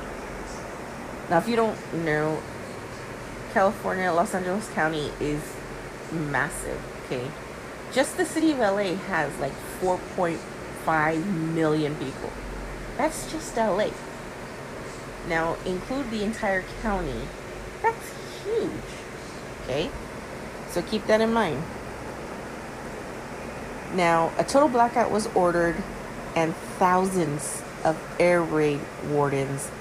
Now, 1.30 1.40
if 1.40 1.48
you 1.48 1.58
don't 1.58 1.78
know, 2.06 2.42
California, 3.52 4.12
Los 4.14 4.34
Angeles 4.34 4.70
County 4.70 5.12
is 5.20 5.42
massive. 6.12 6.80
Okay, 7.06 7.30
just 7.92 8.16
the 8.16 8.26
city 8.26 8.52
of 8.52 8.60
LA 8.60 8.96
has 8.96 9.38
like 9.40 9.54
4.5 9.82 11.26
million 11.54 11.96
people. 11.96 12.32
That's 12.98 13.30
just 13.30 13.58
LA. 13.58 13.90
Now, 15.28 15.58
include 15.66 16.12
the 16.12 16.24
entire 16.24 16.64
county. 16.82 17.22
That's 17.82 18.14
huge. 18.44 18.72
Okay, 19.64 19.90
so 20.70 20.82
keep 20.82 21.06
that 21.08 21.22
in 21.22 21.34
mind. 21.34 21.64
Now, 23.94 24.32
a 24.38 24.44
total 24.44 24.70
blackout 24.70 25.10
was 25.10 25.28
ordered, 25.36 25.82
and 26.36 26.56
thousands 26.78 27.64
of 27.84 27.98
air 28.20 28.42
raid 28.42 28.82
wardens 29.10 29.72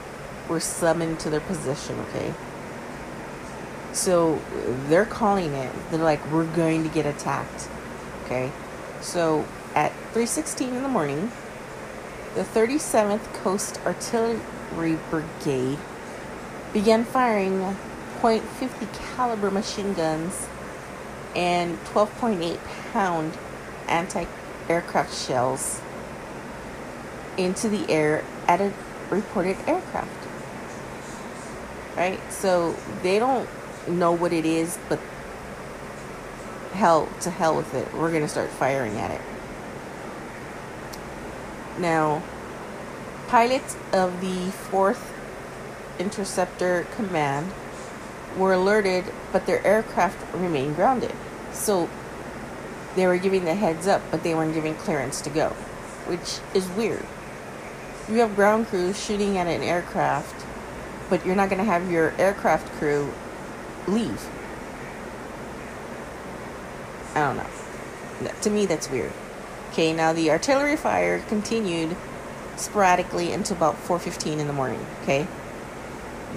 were 0.49 0.61
summoned 0.61 1.21
to 1.21 1.31
their 1.31 1.41
position, 1.41 1.99
okay? 2.01 2.35
So 3.93 4.41
they're 4.89 5.07
calling 5.07 5.53
it. 5.53 5.73
They're 5.91 6.01
like, 6.01 6.21
we're 6.33 6.53
going 6.55 6.83
to 6.83 6.89
get 6.89 7.07
attacked. 7.07 7.69
Okay. 8.25 8.51
So 9.01 9.45
at 9.75 9.93
3:16 10.13 10.69
in 10.69 10.83
the 10.83 10.89
morning, 10.89 11.31
the 12.35 12.43
37th 12.43 13.33
Coast 13.35 13.81
Artillery 13.87 14.41
Brigade 14.75 15.79
began 16.73 17.05
firing 17.05 17.77
.50 18.21 19.17
caliber 19.17 19.51
machine 19.51 19.95
guns 19.95 20.49
and 21.37 21.79
12.8 21.85 22.59
pound 22.93 23.37
anti-aircraft 23.89 25.15
shells 25.15 25.81
into 27.37 27.69
the 27.69 27.91
air 27.91 28.25
at 28.47 28.61
a 28.61 28.73
reported 29.11 29.57
aircraft. 29.67 30.11
Right? 31.97 32.21
So 32.33 32.75
they 33.03 33.19
don't 33.19 33.49
know 33.89 34.13
what 34.13 34.33
it 34.33 34.45
is, 34.45 34.79
but 34.89 34.99
hell 36.73 37.09
to 37.21 37.31
hell 37.31 37.57
with 37.57 37.75
it. 37.75 37.93
We're 37.95 38.13
gonna 38.13 38.29
start 38.29 38.51
firing 38.51 38.97
at 38.97 39.11
it. 39.11 39.21
Now, 41.79 42.23
pilots 43.35 43.75
of 43.93 44.21
the 44.21 44.53
4th 44.71 45.11
Interceptor 45.99 46.87
Command 46.95 47.51
were 48.39 48.53
alerted, 48.53 49.05
but 49.33 49.45
their 49.45 49.61
aircraft 49.67 50.33
remained 50.33 50.77
grounded. 50.77 51.13
So 51.53 51.91
they 52.95 53.09
were 53.09 53.19
giving 53.19 53.45
the 53.45 53.57
heads 53.57 53.89
up, 53.89 54.03
but 54.13 54.23
they 54.23 54.37
weren't 54.37 54.55
giving 54.55 54.77
clearance 54.77 55.21
to 55.23 55.31
go, 55.31 55.49
which 56.07 56.39
is 56.55 56.69
weird. 56.77 57.05
You 58.09 58.21
have 58.21 58.37
ground 58.37 58.69
crews 58.69 59.05
shooting 59.05 59.37
at 59.37 59.49
an 59.49 59.65
aircraft, 59.65 60.47
but 61.11 61.27
you're 61.27 61.35
not 61.35 61.51
going 61.51 61.59
to 61.59 61.65
have 61.65 61.91
your 61.91 62.15
aircraft 62.19 62.71
crew 62.75 63.13
leave. 63.89 64.29
I 67.17 67.23
don't 67.23 67.37
know. 67.39 68.31
To 68.43 68.51
me, 68.51 68.67
that's 68.67 68.89
weird. 68.89 69.13
Okay, 69.73 69.93
now 69.93 70.13
the 70.13 70.31
artillery 70.31 70.77
fire 70.77 71.19
continued 71.19 71.97
sporadically 72.57 73.33
until 73.33 73.57
about 73.57 73.77
4:15 73.77 74.39
in 74.39 74.47
the 74.47 74.53
morning. 74.53 74.85
Okay, 75.03 75.27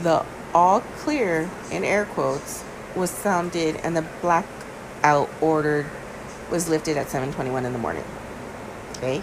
the 0.02 0.26
all 0.54 0.82
clear 1.00 1.50
in 1.72 1.84
air 1.84 2.06
quotes 2.06 2.64
was 2.96 3.10
sounded, 3.10 3.76
and 3.78 3.96
the 3.96 4.06
blackout 4.22 5.30
ordered 5.42 5.86
was 6.50 6.70
lifted 6.70 6.98
at 6.98 7.10
7:21 7.10 7.66
in 7.66 7.74
the 7.74 7.80
morning. 7.80 8.04
Okay. 8.98 9.22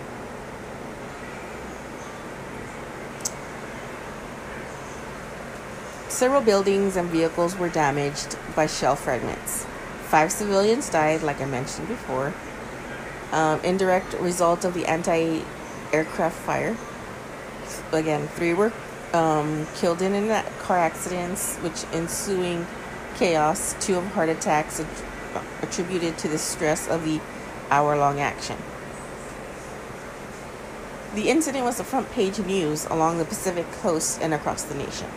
Several 6.09 6.41
buildings 6.41 6.95
and 6.95 7.09
vehicles 7.09 7.57
were 7.57 7.69
damaged 7.69 8.37
by 8.55 8.69
shell 8.69 8.95
fragments. 8.95 9.67
Five 10.07 10.31
civilians 10.31 10.89
died, 10.89 11.23
like 11.23 11.41
I 11.41 11.45
mentioned 11.45 11.89
before. 11.89 12.33
Um, 13.33 13.59
indirect 13.65 14.13
result 14.21 14.65
of 14.65 14.75
the 14.75 14.87
anti 14.87 15.43
aircraft 15.95 16.37
fire. 16.37 16.77
Again, 17.93 18.27
three 18.29 18.53
were 18.53 18.73
um, 19.13 19.67
killed 19.77 20.03
in, 20.03 20.13
in 20.13 20.29
car 20.59 20.79
accidents, 20.79 21.57
which 21.59 21.85
ensuing 21.93 22.67
chaos, 23.17 23.77
two 23.81 23.97
of 23.97 24.05
heart 24.09 24.29
attacks 24.29 24.85
attributed 25.63 26.19
to 26.19 26.29
the 26.29 26.39
stress 26.39 26.89
of 26.89 27.05
the 27.05 27.21
hour 27.71 27.97
long 27.97 28.21
action. 28.21 28.57
The 31.15 31.31
incident 31.31 31.65
was 31.65 31.79
the 31.79 31.85
front 31.85 32.11
page 32.11 32.41
news 32.41 32.87
along 32.87 33.19
the 33.19 33.25
Pacific 33.25 33.71
coast 33.83 34.21
and 34.21 34.35
across 34.35 34.65
the 34.65 34.75
nation. 34.75 35.09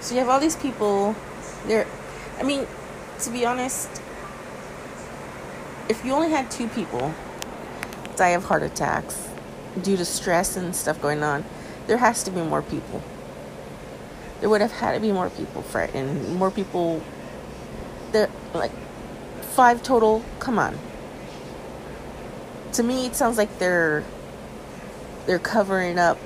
So 0.00 0.14
you 0.14 0.20
have 0.20 0.30
all 0.30 0.40
these 0.40 0.56
people. 0.56 1.14
They're, 1.66 1.86
I 2.38 2.42
mean, 2.42 2.66
to 3.20 3.30
be 3.30 3.44
honest, 3.44 3.88
if 5.88 6.04
you 6.04 6.12
only 6.12 6.30
had 6.30 6.50
two 6.50 6.68
people 6.68 7.14
die 8.16 8.30
of 8.30 8.44
heart 8.44 8.62
attacks 8.62 9.28
due 9.82 9.96
to 9.96 10.04
stress 10.04 10.56
and 10.56 10.74
stuff 10.74 11.00
going 11.00 11.22
on, 11.22 11.44
there 11.86 11.98
has 11.98 12.22
to 12.24 12.30
be 12.30 12.40
more 12.40 12.62
people. 12.62 13.02
There 14.40 14.48
would 14.48 14.60
have 14.60 14.72
had 14.72 14.92
to 14.92 15.00
be 15.00 15.12
more 15.12 15.30
people 15.30 15.62
frightened, 15.62 16.36
more 16.36 16.50
people. 16.50 17.02
There, 18.12 18.30
like 18.52 18.72
five 19.40 19.82
total. 19.82 20.24
Come 20.38 20.58
on. 20.58 20.78
To 22.74 22.82
me, 22.82 23.06
it 23.06 23.14
sounds 23.14 23.38
like 23.38 23.58
they're 23.58 24.04
they're 25.26 25.38
covering 25.38 25.98
up 25.98 26.18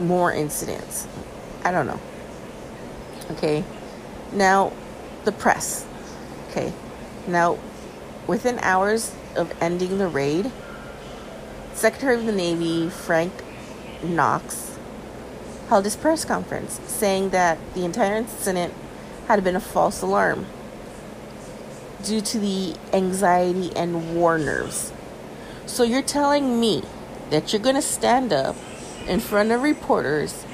more 0.00 0.32
incidents. 0.32 1.06
I 1.64 1.70
don't 1.70 1.86
know. 1.86 2.00
Okay. 3.32 3.64
Now, 4.32 4.72
the 5.24 5.32
press. 5.32 5.86
Okay. 6.50 6.72
Now, 7.26 7.58
within 8.26 8.58
hours 8.60 9.14
of 9.34 9.52
ending 9.60 9.98
the 9.98 10.08
raid, 10.08 10.50
Secretary 11.74 12.16
of 12.16 12.26
the 12.26 12.32
Navy 12.32 12.88
Frank 12.88 13.32
Knox 14.02 14.76
held 15.68 15.84
his 15.84 15.96
press 15.96 16.24
conference 16.24 16.80
saying 16.86 17.30
that 17.30 17.58
the 17.74 17.84
entire 17.84 18.16
incident 18.16 18.72
had 19.28 19.42
been 19.42 19.56
a 19.56 19.60
false 19.60 20.02
alarm 20.02 20.46
due 22.02 22.20
to 22.20 22.38
the 22.38 22.74
anxiety 22.92 23.74
and 23.74 24.14
war 24.14 24.38
nerves. 24.38 24.92
So 25.66 25.82
you're 25.82 26.02
telling 26.02 26.60
me 26.60 26.82
that 27.30 27.52
you're 27.52 27.62
going 27.62 27.74
to 27.74 27.82
stand 27.82 28.32
up 28.32 28.56
in 29.06 29.20
front 29.20 29.50
of 29.50 29.62
reporters 29.62 30.44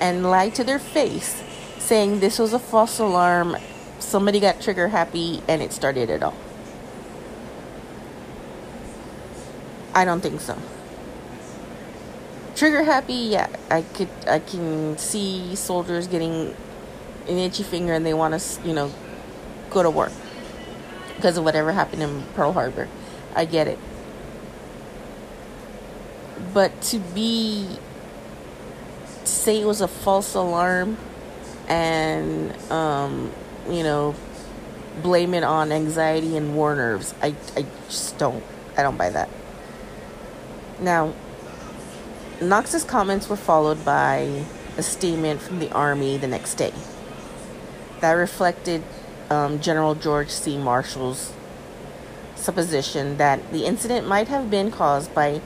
and 0.00 0.22
lie 0.30 0.50
to 0.50 0.64
their 0.64 0.78
face 0.78 1.42
saying 1.78 2.20
this 2.20 2.38
was 2.38 2.52
a 2.52 2.58
false 2.58 2.98
alarm, 3.00 3.56
somebody 3.98 4.38
got 4.38 4.60
trigger 4.60 4.88
happy, 4.88 5.42
and 5.48 5.60
it 5.60 5.72
started 5.72 6.08
it 6.08 6.22
all. 6.22 6.34
I 9.94 10.04
don't 10.04 10.20
think 10.20 10.40
so. 10.40 10.56
trigger 12.54 12.84
happy, 12.84 13.14
yeah. 13.14 13.48
I 13.70 13.82
could 13.82 14.08
I 14.26 14.38
can 14.38 14.98
see 14.98 15.56
soldiers 15.56 16.06
getting 16.06 16.54
an 17.28 17.38
itchy 17.38 17.62
finger 17.62 17.94
and 17.94 18.04
they 18.04 18.14
want 18.14 18.38
to, 18.40 18.68
you 18.68 18.74
know, 18.74 18.92
go 19.70 19.82
to 19.82 19.90
work 19.90 20.12
because 21.16 21.36
of 21.36 21.44
whatever 21.44 21.72
happened 21.72 22.02
in 22.02 22.22
Pearl 22.34 22.52
Harbor. 22.52 22.88
I 23.34 23.44
get 23.44 23.66
it. 23.68 23.78
But 26.52 26.80
to 26.82 26.98
be 26.98 27.78
to 29.24 29.26
say 29.26 29.60
it 29.60 29.66
was 29.66 29.80
a 29.80 29.88
false 29.88 30.34
alarm 30.34 30.96
and 31.68 32.56
um, 32.70 33.32
you 33.68 33.82
know 33.82 34.14
blame 35.02 35.34
it 35.34 35.44
on 35.44 35.72
anxiety 35.72 36.36
and 36.36 36.54
war 36.54 36.74
nerves. 36.74 37.14
I, 37.22 37.34
I 37.56 37.66
just 37.88 38.18
don't 38.18 38.42
I 38.76 38.82
don't 38.82 38.96
buy 38.96 39.10
that. 39.10 39.28
Now, 40.80 41.12
Knox's 42.40 42.84
comments 42.84 43.28
were 43.28 43.36
followed 43.36 43.84
by 43.84 44.44
a 44.78 44.82
statement 44.82 45.42
from 45.42 45.58
the 45.58 45.70
army 45.72 46.16
the 46.16 46.26
next 46.26 46.54
day 46.54 46.72
that 48.00 48.12
reflected 48.12 48.82
um, 49.28 49.60
General 49.60 49.94
George 49.94 50.30
C. 50.30 50.56
Marshall's 50.56 51.34
supposition 52.34 53.18
that 53.18 53.52
the 53.52 53.66
incident 53.66 54.08
might 54.08 54.28
have 54.28 54.50
been 54.50 54.70
caused 54.70 55.14
by 55.14 55.42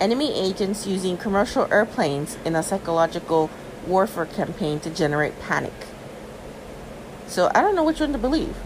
enemy 0.00 0.32
agents 0.32 0.86
using 0.86 1.16
commercial 1.16 1.66
airplanes 1.72 2.38
in 2.44 2.54
a 2.54 2.62
psychological 2.62 3.50
warfare 3.84 4.26
campaign 4.26 4.78
to 4.78 4.90
generate 4.90 5.40
panic. 5.40 5.72
So 7.26 7.50
I 7.52 7.60
don't 7.60 7.74
know 7.74 7.82
which 7.82 7.98
one 7.98 8.12
to 8.12 8.18
believe. 8.18 8.56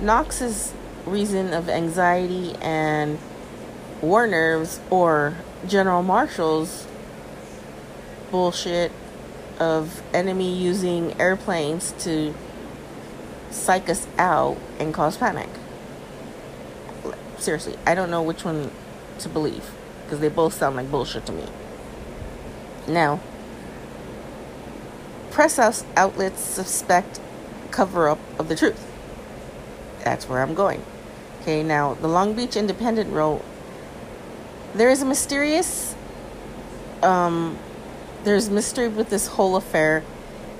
Knox's 0.00 0.72
reason 1.04 1.52
of 1.52 1.68
anxiety 1.68 2.54
and 2.62 3.18
war 4.00 4.26
nerves 4.26 4.80
or 4.90 5.36
General 5.66 6.02
Marshall's 6.02 6.86
bullshit 8.30 8.92
of 9.58 10.02
enemy 10.14 10.54
using 10.54 11.18
airplanes 11.20 11.92
to 11.98 12.34
psych 13.50 13.88
us 13.88 14.06
out 14.18 14.56
and 14.78 14.94
cause 14.94 15.16
panic. 15.16 15.48
Seriously, 17.38 17.76
I 17.86 17.94
don't 17.94 18.10
know 18.10 18.22
which 18.22 18.44
one 18.44 18.70
to 19.20 19.28
believe 19.28 19.70
because 20.04 20.20
they 20.20 20.28
both 20.28 20.54
sound 20.54 20.76
like 20.76 20.90
bullshit 20.90 21.26
to 21.26 21.32
me. 21.32 21.44
Now, 22.86 23.20
press 25.30 25.58
outlets 25.96 26.40
suspect 26.40 27.20
cover 27.70 28.08
up 28.08 28.18
of 28.38 28.48
the 28.48 28.56
truth. 28.56 28.84
That's 30.04 30.28
where 30.28 30.42
I'm 30.42 30.54
going. 30.54 30.82
Okay, 31.42 31.62
now 31.62 31.94
the 31.94 32.08
Long 32.08 32.34
Beach 32.34 32.56
Independent 32.56 33.12
wrote 33.12 33.44
there 34.78 34.90
is 34.90 35.02
a 35.02 35.04
mysterious 35.04 35.94
um 37.02 37.58
there's 38.24 38.48
mystery 38.50 38.88
with 38.88 39.10
this 39.10 39.26
whole 39.26 39.56
affair 39.56 40.02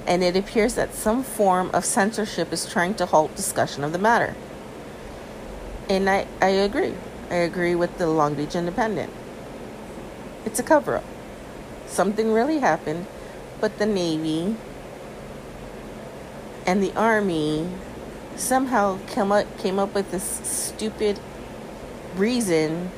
and 0.09 0.25
it 0.25 0.35
appears 0.35 0.75
that 0.75 0.95
some 0.95 1.23
form 1.23 1.71
of 1.75 1.85
censorship 1.85 2.51
is 2.51 2.65
trying 2.65 2.95
to 2.95 3.05
halt 3.05 3.37
discussion 3.37 3.85
of 3.85 3.93
the 3.93 3.99
matter. 3.99 4.35
And 5.91 6.09
I, 6.09 6.27
I 6.41 6.49
agree. 6.49 6.95
I 7.31 7.35
agree 7.35 7.75
with 7.75 7.99
the 7.99 8.07
Long 8.07 8.35
Beach 8.35 8.55
Independent. 8.55 9.13
It's 10.47 10.59
a 10.59 10.63
cover 10.63 10.97
up. 10.97 11.05
Something 11.87 12.33
really 12.33 12.61
happened, 12.61 13.07
but 13.61 13.79
the 13.79 13.85
Navy 13.85 14.57
and 16.67 16.83
the 16.83 16.95
Army 16.95 17.69
somehow 18.35 18.99
came 19.09 19.31
up, 19.31 19.59
came 19.59 19.79
up 19.79 19.95
with 19.95 20.11
this 20.11 20.25
stupid 20.43 21.21
reason 22.17 22.91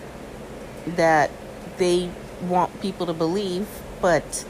that 0.97 1.31
they 1.79 2.11
want 2.43 2.81
people 2.81 3.07
to 3.07 3.13
believe, 3.13 3.67
but 4.01 4.45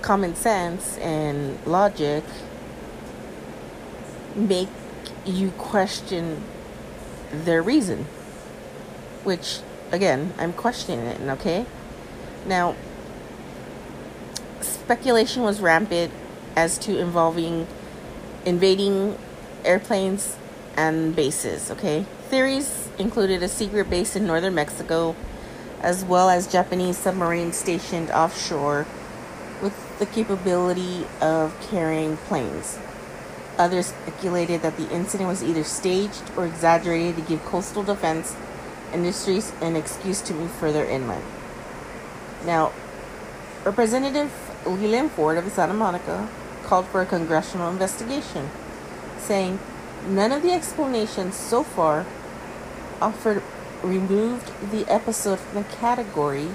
common 0.00 0.34
sense 0.34 0.98
and 0.98 1.64
logic 1.66 2.24
make 4.34 4.68
you 5.24 5.50
question 5.52 6.42
their 7.30 7.62
reason. 7.62 8.06
Which, 9.24 9.60
again, 9.92 10.34
I'm 10.38 10.52
questioning 10.52 11.06
it, 11.06 11.20
okay? 11.20 11.66
Now, 12.46 12.74
speculation 14.60 15.42
was 15.42 15.60
rampant 15.60 16.12
as 16.56 16.76
to 16.78 16.98
involving 16.98 17.66
invading 18.44 19.16
airplanes 19.64 20.36
and 20.76 21.14
bases, 21.14 21.70
okay? 21.70 22.04
Theories 22.28 22.88
included 22.98 23.42
a 23.42 23.48
secret 23.48 23.88
base 23.88 24.16
in 24.16 24.26
northern 24.26 24.54
Mexico, 24.54 25.14
as 25.82 26.04
well 26.04 26.30
as 26.30 26.46
Japanese 26.46 26.96
submarines 26.96 27.56
stationed 27.56 28.10
offshore 28.10 28.86
with 29.60 29.98
the 29.98 30.06
capability 30.06 31.06
of 31.20 31.54
carrying 31.70 32.16
planes. 32.16 32.78
Others 33.58 33.86
speculated 33.86 34.62
that 34.62 34.76
the 34.76 34.90
incident 34.90 35.28
was 35.28 35.42
either 35.42 35.64
staged 35.64 36.22
or 36.36 36.46
exaggerated 36.46 37.16
to 37.16 37.22
give 37.22 37.44
coastal 37.44 37.82
defense 37.82 38.34
industries 38.92 39.52
an 39.60 39.76
excuse 39.76 40.20
to 40.22 40.34
move 40.34 40.50
further 40.52 40.84
inland. 40.84 41.24
Now, 42.46 42.72
Representative 43.64 44.32
Leland 44.66 45.12
Ford 45.12 45.38
of 45.38 45.50
Santa 45.52 45.74
Monica 45.74 46.28
called 46.64 46.86
for 46.86 47.02
a 47.02 47.06
congressional 47.06 47.70
investigation, 47.70 48.50
saying 49.18 49.58
none 50.06 50.32
of 50.32 50.42
the 50.42 50.52
explanations 50.52 51.36
so 51.36 51.62
far 51.62 52.06
offered 53.00 53.42
removed 53.82 54.52
the 54.70 54.90
episode 54.90 55.38
from 55.38 55.62
the 55.62 55.68
category 55.68 56.48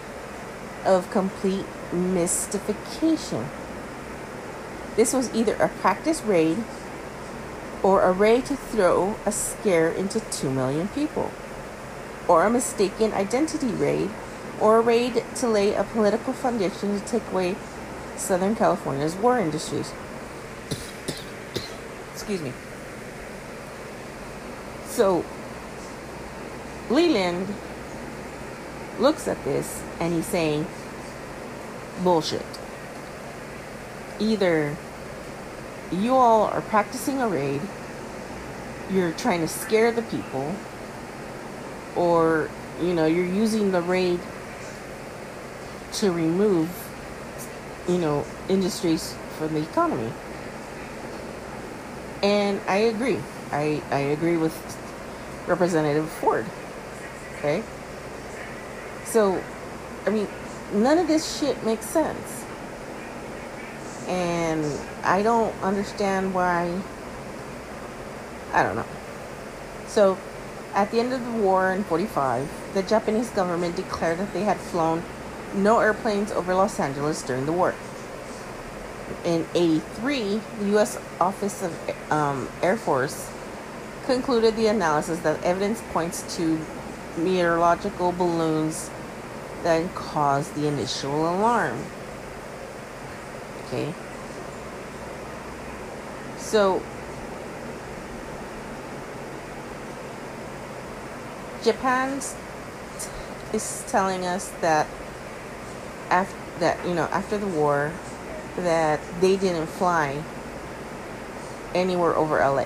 of 0.86 1.12
complete 1.12 1.66
mystification. 1.92 3.46
This 4.96 5.13
was 5.13 5.34
either 5.34 5.56
a 5.56 5.70
practice 5.70 6.22
raid 6.22 6.58
or 7.84 8.04
a 8.04 8.12
raid 8.12 8.46
to 8.46 8.56
throw 8.56 9.16
a 9.26 9.32
scare 9.32 9.90
into 9.90 10.20
2 10.20 10.50
million 10.50 10.88
people, 10.90 11.32
or 12.28 12.46
a 12.46 12.50
mistaken 12.50 13.13
identity 13.13 13.68
raid, 13.68 14.10
or 14.60 14.78
a 14.78 14.82
raid 14.82 15.24
to 15.36 15.48
lay 15.48 15.74
a 15.76 15.84
political 15.84 16.34
foundation 16.34 17.00
to 17.00 17.06
take 17.06 17.26
away 17.32 17.56
Southern 18.16 18.56
California's 18.56 19.16
war 19.16 19.40
industries. 19.40 19.94
Excuse 22.13 22.42
me. 22.42 22.52
So, 24.88 25.24
Leland 26.89 27.47
looks 29.00 29.28
at 29.28 29.43
this 29.43 29.84
and 30.00 30.13
he's 30.13 30.26
saying, 30.26 30.65
bullshit. 32.04 32.45
Either 34.19 34.76
you 35.91 36.15
all 36.15 36.43
are 36.45 36.62
practicing 36.62 37.21
a 37.21 37.28
raid, 37.28 37.62
you're 38.91 39.12
trying 39.13 39.41
to 39.41 39.47
scare 39.47 39.91
the 39.91 40.02
people, 40.04 40.56
or 41.95 42.50
you 42.82 42.93
know, 42.93 43.06
you're 43.06 43.26
using 43.26 43.71
the 43.71 43.82
raid 43.82 44.19
to 45.93 46.12
remove, 46.12 46.69
you 47.88 47.97
know, 47.97 48.26
industries 48.50 49.15
from 49.38 49.54
the 49.54 49.62
economy. 49.62 50.12
And 52.23 52.60
I 52.67 52.78
agree. 52.78 53.19
I, 53.52 53.82
I 53.91 54.00
agree 54.00 54.38
with 54.38 54.54
Representative 55.47 56.10
Ford. 56.10 56.45
Okay? 57.38 57.63
So, 59.06 59.41
I 60.06 60.10
mean, 60.10 60.28
none 60.73 60.97
of 60.97 61.08
this 61.08 61.39
shit 61.39 61.63
makes 61.63 61.86
sense. 61.86 62.45
And 64.08 64.65
I 65.04 65.21
don't 65.21 65.54
understand 65.62 66.34
why. 66.34 66.82
I 68.54 68.63
don't 68.63 68.76
know. 68.76 68.86
So, 69.88 70.17
at 70.73 70.91
the 70.91 71.00
end 71.00 71.13
of 71.13 71.23
the 71.26 71.32
war 71.32 71.71
in 71.71 71.84
45, 71.84 72.73
the 72.73 72.84
Japanese 72.84 73.30
government 73.32 73.76
declared 73.76 74.19
that 74.19 74.34
they 74.34 74.43
had 74.43 74.58
flown 74.58 75.04
no 75.54 75.80
airplanes 75.80 76.32
over 76.32 76.54
Los 76.54 76.80
Angeles 76.80 77.21
during 77.23 77.45
the 77.45 77.52
war. 77.52 77.73
In 79.23 79.47
83, 79.56 80.41
the 80.60 80.65
U.S. 80.71 81.00
Office 81.19 81.63
of 81.63 82.12
um, 82.12 82.50
Air 82.62 82.78
Force 82.78 83.30
concluded 84.06 84.56
the 84.56 84.67
analysis 84.67 85.19
that 85.19 85.41
evidence 85.43 85.82
points 85.91 86.36
to 86.38 86.60
meteorological 87.18 88.12
balloons 88.12 88.90
that 89.64 89.94
caused 89.96 90.56
the 90.56 90.68
initial 90.68 91.30
alarm. 91.30 91.84
Okay. 93.66 93.94
So, 96.38 96.82
Japan 101.64 102.22
is 103.54 103.84
telling 103.88 104.26
us 104.26 104.50
that 104.62 104.88
after 106.10 106.36
that 106.60 106.86
you 106.88 106.94
know 106.94 107.04
after 107.06 107.38
the 107.38 107.48
war 107.48 107.92
that 108.58 109.00
they 109.20 109.36
didn't 109.38 109.68
fly 109.68 110.24
anywhere 111.76 112.16
over 112.16 112.40
LA 112.40 112.66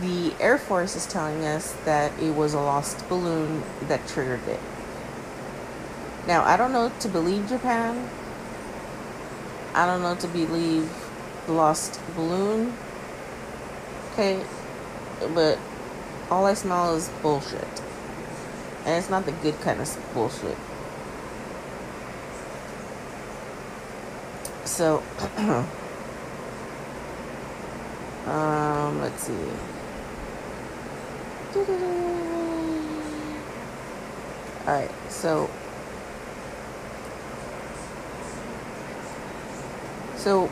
the 0.00 0.34
Air 0.40 0.58
Force 0.58 0.96
is 0.96 1.06
telling 1.06 1.44
us 1.44 1.72
that 1.84 2.18
it 2.20 2.34
was 2.34 2.54
a 2.54 2.60
lost 2.60 3.08
balloon 3.08 3.62
that 3.82 4.06
triggered 4.08 4.46
it. 4.48 4.60
Now, 6.26 6.42
I 6.44 6.56
don't 6.56 6.72
know 6.72 6.90
to 7.00 7.08
believe 7.08 7.48
Japan. 7.48 8.08
I 9.74 9.86
don't 9.86 10.02
know 10.02 10.14
to 10.14 10.28
believe 10.28 10.90
the 11.46 11.52
lost 11.52 12.00
balloon. 12.16 12.76
Okay, 14.12 14.42
but 15.34 15.58
all 16.30 16.46
I 16.46 16.54
smell 16.54 16.94
is 16.94 17.08
bullshit. 17.22 17.82
And 18.84 18.96
it's 18.96 19.10
not 19.10 19.26
the 19.26 19.32
good 19.32 19.60
kind 19.60 19.80
of 19.80 20.10
bullshit. 20.14 20.56
So, 24.64 25.02
um, 28.26 29.00
let's 29.00 29.22
see. 29.24 29.34
Alright, 34.66 34.90
so 35.08 35.48
So, 40.24 40.50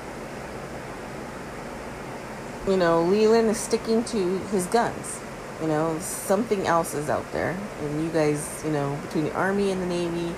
you 2.68 2.76
know, 2.76 3.04
Leland 3.04 3.48
is 3.48 3.56
sticking 3.56 4.04
to 4.04 4.38
his 4.50 4.66
guns. 4.66 5.18
You 5.62 5.66
know, 5.66 5.98
something 6.00 6.66
else 6.66 6.92
is 6.92 7.08
out 7.08 7.32
there. 7.32 7.56
And 7.80 8.04
you 8.04 8.10
guys, 8.10 8.62
you 8.66 8.70
know, 8.70 8.98
between 9.06 9.24
the 9.24 9.32
Army 9.32 9.70
and 9.70 9.80
the 9.80 9.86
Navy, 9.86 10.34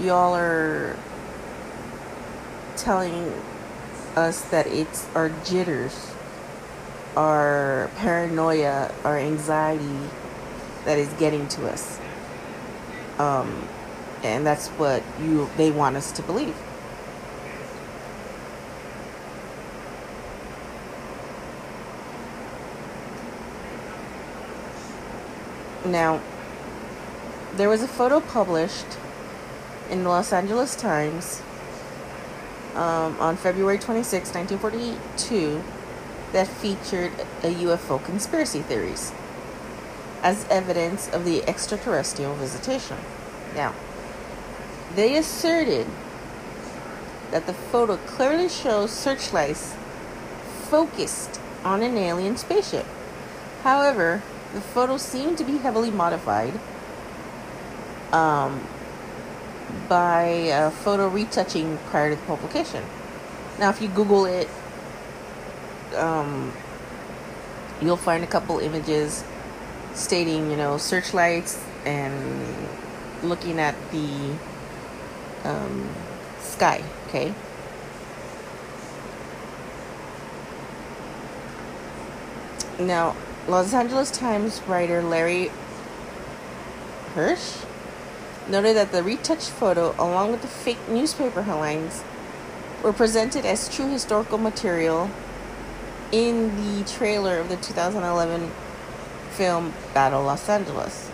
y'all 0.00 0.34
are 0.34 0.96
telling 2.76 3.34
us 4.16 4.40
that 4.48 4.66
it's 4.66 5.06
our 5.14 5.28
jitters, 5.44 6.13
our 7.16 7.90
paranoia, 7.96 8.92
our 9.04 9.18
anxiety 9.18 10.08
that 10.84 10.98
is 10.98 11.12
getting 11.14 11.48
to 11.48 11.68
us. 11.68 12.00
Um, 13.18 13.68
and 14.22 14.46
that's 14.46 14.68
what 14.68 15.02
you 15.20 15.48
they 15.56 15.70
want 15.70 15.96
us 15.96 16.10
to 16.12 16.22
believe. 16.22 16.56
Now, 25.84 26.20
there 27.56 27.68
was 27.68 27.82
a 27.82 27.88
photo 27.88 28.20
published 28.20 28.86
in 29.90 30.02
the 30.02 30.08
Los 30.08 30.32
Angeles 30.32 30.74
Times 30.74 31.42
um, 32.74 33.16
on 33.20 33.36
February 33.36 33.78
26, 33.78 34.34
1942, 34.34 35.62
that 36.34 36.48
featured 36.48 37.12
a 37.44 37.54
UFO 37.62 38.04
conspiracy 38.04 38.60
theories 38.60 39.12
as 40.20 40.44
evidence 40.50 41.08
of 41.08 41.24
the 41.24 41.44
extraterrestrial 41.48 42.34
visitation. 42.34 42.96
Now, 43.54 43.72
they 44.96 45.16
asserted 45.16 45.86
that 47.30 47.46
the 47.46 47.54
photo 47.54 47.96
clearly 47.98 48.48
shows 48.48 48.90
searchlights 48.90 49.76
focused 50.68 51.40
on 51.64 51.82
an 51.82 51.96
alien 51.96 52.36
spaceship. 52.36 52.86
However, 53.62 54.20
the 54.52 54.60
photo 54.60 54.96
seemed 54.96 55.38
to 55.38 55.44
be 55.44 55.58
heavily 55.58 55.92
modified 55.92 56.58
um, 58.12 58.66
by 59.88 60.50
uh, 60.50 60.70
photo 60.70 61.06
retouching 61.06 61.78
prior 61.90 62.10
to 62.10 62.16
the 62.16 62.26
publication. 62.26 62.82
Now, 63.60 63.70
if 63.70 63.80
you 63.80 63.86
Google 63.86 64.24
it, 64.24 64.48
um, 65.94 66.52
you'll 67.80 67.96
find 67.96 68.24
a 68.24 68.26
couple 68.26 68.58
images 68.58 69.24
stating, 69.94 70.50
you 70.50 70.56
know, 70.56 70.76
searchlights 70.78 71.62
and 71.84 72.68
looking 73.22 73.58
at 73.58 73.74
the 73.90 74.34
um, 75.44 75.88
sky, 76.40 76.82
okay? 77.08 77.32
Now, 82.78 83.14
Los 83.46 83.72
Angeles 83.72 84.10
Times 84.10 84.60
writer 84.66 85.02
Larry 85.02 85.50
Hirsch 87.14 87.58
noted 88.48 88.76
that 88.76 88.90
the 88.90 89.02
retouched 89.02 89.50
photo, 89.50 89.94
along 89.98 90.32
with 90.32 90.42
the 90.42 90.48
fake 90.48 90.88
newspaper 90.88 91.42
headlines, 91.42 92.02
were 92.82 92.92
presented 92.92 93.46
as 93.46 93.74
true 93.74 93.88
historical 93.88 94.38
material 94.38 95.08
in 96.12 96.56
the 96.56 96.84
trailer 96.88 97.38
of 97.38 97.48
the 97.48 97.56
2011 97.56 98.50
film 99.30 99.74
Battle 99.92 100.22
Los 100.22 100.48
Angeles. 100.48 101.10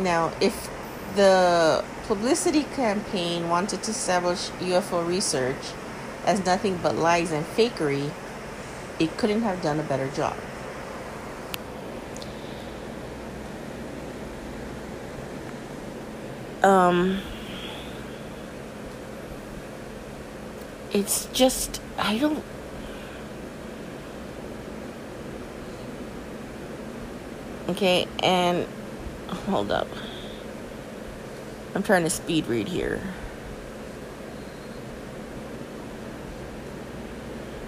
Now, 0.00 0.32
if 0.40 0.70
the 1.16 1.84
publicity 2.06 2.62
campaign 2.62 3.48
wanted 3.48 3.82
to 3.82 3.90
establish 3.90 4.50
UFO 4.60 5.06
research 5.06 5.72
as 6.24 6.44
nothing 6.44 6.78
but 6.82 6.96
lies 6.96 7.32
and 7.32 7.44
fakery, 7.44 8.10
it 8.98 9.16
couldn't 9.16 9.42
have 9.42 9.62
done 9.62 9.78
a 9.78 9.82
better 9.82 10.08
job. 10.08 10.36
Um, 16.62 17.20
it's 20.92 21.26
just, 21.26 21.80
I 21.96 22.18
don't. 22.18 22.42
Okay, 27.68 28.08
and 28.22 28.66
hold 29.28 29.70
up. 29.70 29.88
I'm 31.74 31.82
trying 31.82 32.04
to 32.04 32.10
speed 32.10 32.46
read 32.46 32.68
here. 32.68 33.02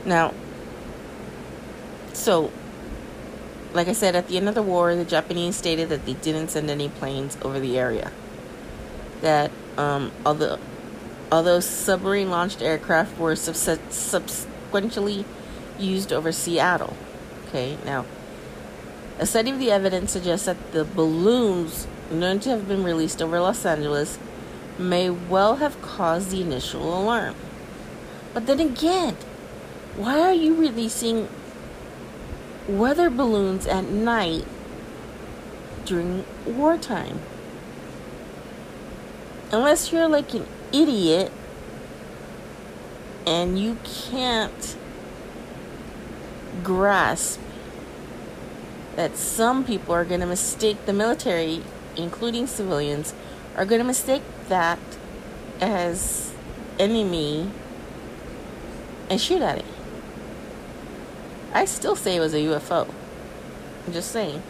Now, 0.07 0.33
so, 2.15 2.51
like 3.75 3.89
I 3.89 3.93
said, 3.93 4.17
at 4.17 4.29
the 4.29 4.39
end 4.39 4.49
of 4.49 4.55
the 4.55 4.63
war, 4.63 4.95
the 4.97 5.05
Japanese 5.05 5.57
stated 5.57 5.91
that 5.91 6.07
they 6.07 6.15
didn't 6.15 6.49
send 6.49 6.71
any 6.71 6.89
planes 6.89 7.37
over 7.43 7.61
the 7.61 7.79
area. 7.79 8.11
That 9.21 9.51
um, 9.77 10.13
although 10.25 10.59
although 11.31 11.61
submarine 11.61 12.31
launched 12.31 12.63
aircraft 12.63 13.19
were 13.19 13.37
subsequently 13.37 15.27
used 15.79 16.11
over 16.11 16.33
Seattle. 16.33 16.97
Okay, 17.49 17.77
now 17.85 18.07
a 19.21 19.27
study 19.27 19.51
of 19.51 19.61
the 19.61 19.71
evidence 19.71 20.11
suggests 20.11 20.47
that 20.47 20.73
the 20.73 20.85
balloons 20.85 21.87
known 22.11 22.41
to 22.41 22.51
have 22.51 22.67
been 22.67 22.83
released 22.83 23.23
over 23.23 23.39
Los 23.39 23.65
Angeles 23.65 24.19
may 24.79 25.09
well 25.11 25.57
have 25.57 25.81
caused 25.81 26.31
the 26.31 26.43
initial 26.43 26.83
alarm. 26.83 27.37
But 28.35 28.47
then 28.47 28.59
again, 28.59 29.17
why 29.97 30.19
are 30.21 30.33
you 30.33 30.55
releasing 30.57 31.29
weather 32.69 33.11
balloons 33.11 33.67
at 33.67 33.85
night 33.85 34.45
during 35.85 36.25
wartime. 36.47 37.21
Unless 39.51 39.93
you're 39.93 40.09
like 40.09 40.33
an 40.35 40.47
idiot 40.73 41.33
and 43.27 43.59
you 43.59 43.77
can't 43.85 44.77
grasp 46.63 47.41
that 49.01 49.17
some 49.17 49.65
people 49.65 49.95
are 49.95 50.05
going 50.05 50.21
to 50.21 50.27
mistake 50.27 50.85
the 50.85 50.93
military, 50.93 51.63
including 51.97 52.47
civilians, 52.47 53.15
are 53.57 53.65
going 53.65 53.79
to 53.79 53.87
mistake 53.87 54.21
that 54.49 54.79
as 55.59 56.35
enemy 56.79 57.51
and 59.09 59.19
shoot 59.19 59.41
at 59.41 59.57
it. 59.57 59.65
I 61.55 61.65
still 61.65 61.97
say 61.97 62.17
it 62.17 62.21
was 62.21 62.35
a 62.35 62.41
UFO. 62.41 62.93
I'm 63.87 63.93
just 63.95 64.13
saying. 64.13 64.43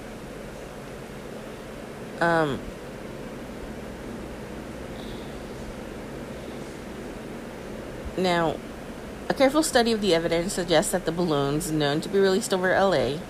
Um, 2.21 2.59
now, 8.19 8.57
a 9.29 9.35
careful 9.35 9.63
study 9.63 9.93
of 9.93 10.01
the 10.01 10.13
evidence 10.13 10.55
suggests 10.55 10.91
that 10.91 11.05
the 11.05 11.13
balloons 11.13 11.71
known 11.71 12.01
to 12.01 12.09
be 12.09 12.19
released 12.19 12.53
over 12.53 12.71
LA 12.71 13.21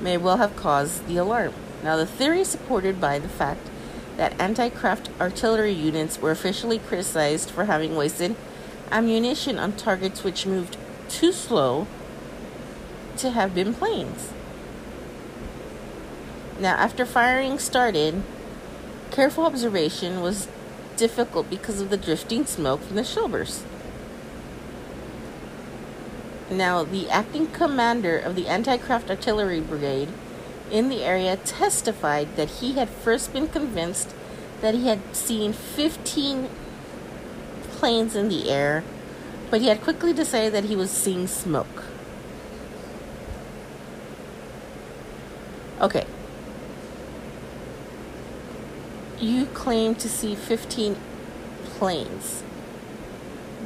may 0.00 0.16
well 0.16 0.38
have 0.38 0.56
caused 0.56 1.06
the 1.06 1.16
alarm. 1.16 1.52
Now, 1.82 1.96
the 1.96 2.06
theory 2.06 2.44
supported 2.44 3.00
by 3.00 3.18
the 3.18 3.28
fact 3.28 3.68
that 4.16 4.40
anti 4.40 4.68
craft 4.68 5.10
artillery 5.20 5.72
units 5.72 6.20
were 6.20 6.30
officially 6.30 6.78
criticized 6.78 7.50
for 7.50 7.64
having 7.64 7.96
wasted 7.96 8.36
ammunition 8.90 9.58
on 9.58 9.72
targets 9.72 10.22
which 10.22 10.46
moved 10.46 10.76
too 11.08 11.32
slow 11.32 11.86
to 13.16 13.30
have 13.30 13.54
been 13.54 13.74
planes. 13.74 14.32
Now, 16.58 16.74
after 16.74 17.04
firing 17.04 17.58
started, 17.58 18.22
careful 19.10 19.44
observation 19.44 20.20
was 20.20 20.48
difficult 20.96 21.50
because 21.50 21.80
of 21.80 21.90
the 21.90 21.96
drifting 21.96 22.46
smoke 22.46 22.80
from 22.82 22.96
the 22.96 23.02
shellburst. 23.02 23.62
Now, 26.50 26.84
the 26.84 27.08
acting 27.08 27.46
commander 27.46 28.18
of 28.18 28.36
the 28.36 28.48
anti 28.48 28.76
craft 28.76 29.10
artillery 29.10 29.60
brigade 29.60 30.08
in 30.70 30.88
the 30.88 31.02
area 31.02 31.36
testified 31.36 32.36
that 32.36 32.50
he 32.60 32.74
had 32.74 32.88
first 32.88 33.32
been 33.32 33.48
convinced 33.48 34.14
that 34.60 34.74
he 34.74 34.88
had 34.88 35.14
seen 35.14 35.52
15 35.52 36.48
planes 37.70 38.14
in 38.14 38.28
the 38.28 38.50
air, 38.50 38.84
but 39.50 39.60
he 39.60 39.68
had 39.68 39.82
quickly 39.82 40.12
decided 40.12 40.52
that 40.52 40.64
he 40.64 40.76
was 40.76 40.90
seeing 40.90 41.26
smoke. 41.26 41.84
Okay. 45.80 46.06
You 49.18 49.46
claim 49.46 49.94
to 49.96 50.08
see 50.08 50.34
15 50.34 50.96
planes, 51.64 52.42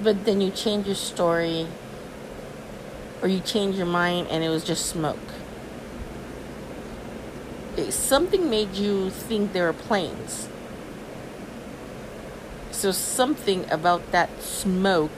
but 0.02 0.24
then 0.24 0.40
you 0.40 0.50
change 0.50 0.86
your 0.86 0.94
story 0.94 1.66
or 3.22 3.28
you 3.28 3.40
change 3.40 3.76
your 3.76 3.87
mind 3.87 4.28
and 4.28 4.44
it 4.44 4.48
was 4.48 4.64
just 4.64 4.87
smoke. 4.87 5.18
Something 7.90 8.50
made 8.50 8.74
you 8.74 9.11
think 9.11 9.52
there 9.52 9.66
were 9.66 9.72
planes. 9.72 10.48
So 12.70 12.90
something 12.92 13.70
about 13.70 14.12
that 14.12 14.42
smoke 14.42 15.12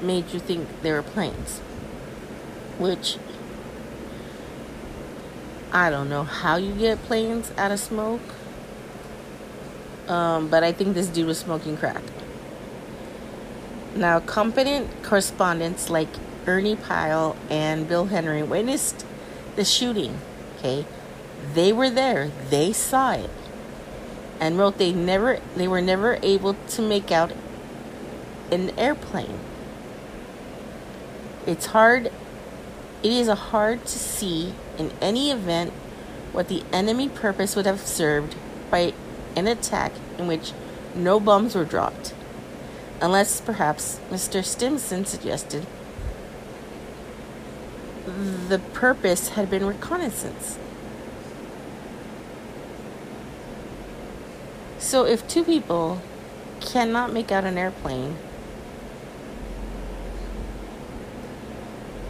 made 0.00 0.32
you 0.32 0.40
think 0.40 0.68
there 0.82 0.94
were 0.94 1.02
planes. 1.02 1.58
Which 2.78 3.18
I 5.72 5.90
don't 5.90 6.10
know 6.10 6.24
how 6.24 6.56
you 6.56 6.74
get 6.74 7.02
planes 7.04 7.50
out 7.56 7.72
of 7.72 7.80
smoke. 7.80 8.20
Um, 10.08 10.48
but 10.48 10.62
I 10.62 10.72
think 10.72 10.94
this 10.94 11.06
dude 11.06 11.26
was 11.26 11.38
smoking 11.38 11.76
crack. 11.76 12.02
Now, 13.94 14.20
competent 14.20 15.02
correspondents 15.02 15.88
like 15.88 16.08
Ernie 16.46 16.76
Pyle 16.76 17.36
and 17.48 17.88
Bill 17.88 18.06
Henry 18.06 18.42
witnessed 18.42 19.06
the 19.56 19.64
shooting. 19.64 20.18
Okay, 20.58 20.86
they 21.54 21.72
were 21.72 21.90
there. 21.90 22.30
They 22.50 22.72
saw 22.72 23.12
it, 23.12 23.30
and 24.40 24.58
wrote 24.58 24.78
they 24.78 24.92
never 24.92 25.40
they 25.56 25.68
were 25.68 25.80
never 25.80 26.18
able 26.22 26.54
to 26.54 26.82
make 26.82 27.10
out 27.10 27.32
an 28.50 28.70
airplane. 28.78 29.38
It's 31.46 31.66
hard. 31.66 32.12
It 33.02 33.12
is 33.12 33.28
a 33.28 33.34
hard 33.34 33.84
to 33.86 33.98
see 33.98 34.54
in 34.78 34.92
any 35.00 35.30
event 35.30 35.72
what 36.32 36.48
the 36.48 36.62
enemy 36.72 37.08
purpose 37.08 37.56
would 37.56 37.66
have 37.66 37.80
served 37.80 38.36
by 38.70 38.94
an 39.36 39.46
attack 39.46 39.92
in 40.18 40.26
which 40.28 40.52
no 40.94 41.18
bombs 41.18 41.54
were 41.54 41.64
dropped, 41.64 42.14
unless 43.00 43.40
perhaps 43.40 43.98
Mr. 44.10 44.44
Stimson 44.44 45.04
suggested 45.04 45.66
the 48.04 48.58
purpose 48.72 49.30
had 49.30 49.50
been 49.50 49.64
reconnaissance. 49.64 50.58
So 54.78 55.04
if 55.06 55.26
two 55.28 55.44
people 55.44 56.00
cannot 56.60 57.12
make 57.12 57.30
out 57.30 57.44
an 57.44 57.56
airplane, 57.56 58.16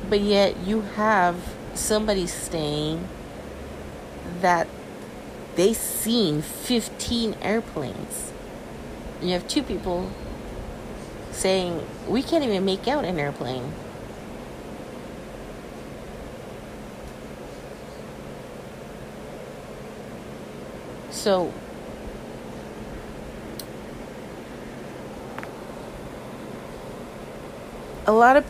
but 0.09 0.21
yet 0.21 0.57
you 0.67 0.83
have 0.83 1.55
somebody 1.75 2.27
saying 2.27 3.09
that 4.41 4.67
they 5.57 5.75
seen 5.75 6.43
15 6.43 7.37
airplanes. 7.43 8.33
And 9.21 9.29
you 9.29 9.35
have 9.35 9.47
two 9.47 9.63
people 9.63 10.11
saying 11.31 11.87
we 12.09 12.23
can't 12.23 12.43
even 12.45 12.65
make 12.65 12.89
out 12.89 13.05
an 13.05 13.19
airplane. 13.19 13.73
So 21.23 21.53
a 28.09 28.11
lot 28.11 28.37
of 28.37 28.45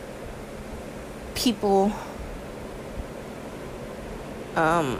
people 1.35 1.91
um, 4.55 4.99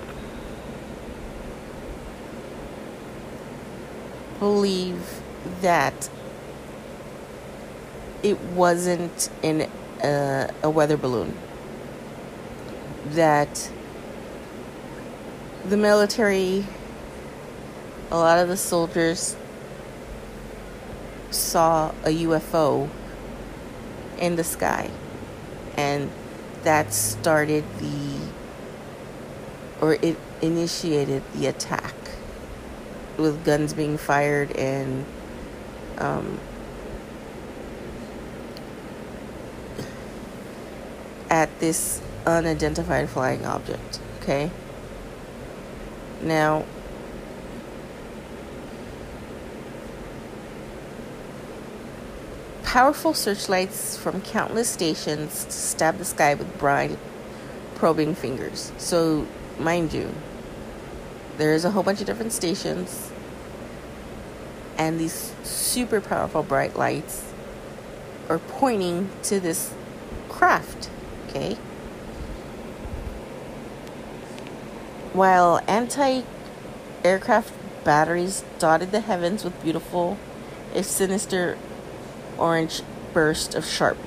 believe 4.37 5.01
that 5.61 6.11
it 8.21 8.39
wasn't 8.39 9.31
in 9.41 9.67
a, 10.03 10.53
a 10.61 10.69
weather 10.69 10.95
balloon. 10.95 11.35
That 13.07 13.71
the 15.67 15.77
military, 15.77 16.67
a 18.13 18.17
lot 18.17 18.37
of 18.37 18.47
the 18.47 18.55
soldiers 18.55 19.35
saw 21.31 21.89
a 22.03 22.09
UFO 22.25 22.87
in 24.19 24.35
the 24.35 24.43
sky. 24.43 24.91
And 25.75 26.11
that 26.61 26.93
started 26.93 27.65
the, 27.79 28.19
or 29.81 29.95
it 29.95 30.15
initiated 30.43 31.23
the 31.33 31.47
attack 31.47 31.95
with 33.17 33.43
guns 33.43 33.73
being 33.73 33.97
fired 33.97 34.51
and 34.55 35.05
um, 35.97 36.39
at 41.31 41.59
this 41.59 41.99
unidentified 42.27 43.09
flying 43.09 43.43
object. 43.43 43.99
Okay? 44.21 44.51
Now, 46.21 46.65
Powerful 52.73 53.13
searchlights 53.13 53.95
from 53.95 54.23
countless 54.23 54.67
stations 54.67 55.45
stab 55.53 55.99
the 55.99 56.05
sky 56.05 56.33
with 56.33 56.57
bright, 56.57 56.97
probing 57.75 58.15
fingers. 58.15 58.71
So, 58.79 59.27
mind 59.59 59.93
you, 59.93 60.11
there's 61.37 61.65
a 61.65 61.69
whole 61.69 61.83
bunch 61.83 62.01
of 62.01 62.07
different 62.07 62.33
stations, 62.33 63.11
and 64.75 64.99
these 64.99 65.35
super 65.43 66.01
powerful 66.01 66.41
bright 66.41 66.75
lights 66.75 67.31
are 68.27 68.39
pointing 68.39 69.11
to 69.21 69.39
this 69.39 69.71
craft, 70.27 70.89
okay? 71.29 71.53
While 75.13 75.61
anti 75.67 76.23
aircraft 77.03 77.53
batteries 77.83 78.43
dotted 78.57 78.91
the 78.91 79.01
heavens 79.01 79.43
with 79.43 79.61
beautiful, 79.61 80.17
if 80.73 80.87
sinister 80.87 81.55
orange 82.37 82.81
burst 83.13 83.55
of 83.55 83.65
sharp 83.65 83.97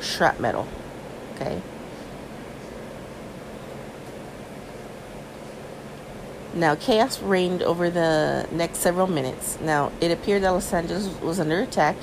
shrapnel. 0.00 0.66
Okay. 1.34 1.62
Now, 6.52 6.74
chaos 6.74 7.22
reigned 7.22 7.62
over 7.62 7.90
the 7.90 8.48
next 8.50 8.78
several 8.78 9.06
minutes. 9.06 9.58
Now, 9.60 9.92
it 10.00 10.10
appeared 10.10 10.42
that 10.42 10.50
Los 10.50 10.72
Angeles 10.72 11.08
was 11.20 11.38
under 11.38 11.60
attack, 11.60 11.96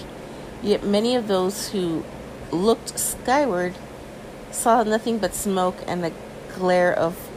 yet 0.63 0.83
many 0.83 1.15
of 1.15 1.27
those 1.27 1.69
who 1.69 2.03
looked 2.51 2.97
skyward 2.97 3.75
saw 4.51 4.83
nothing 4.83 5.17
but 5.17 5.35
smoke 5.35 5.75
and 5.85 6.03
the 6.03 6.13
glare 6.55 6.93
of 6.93 7.29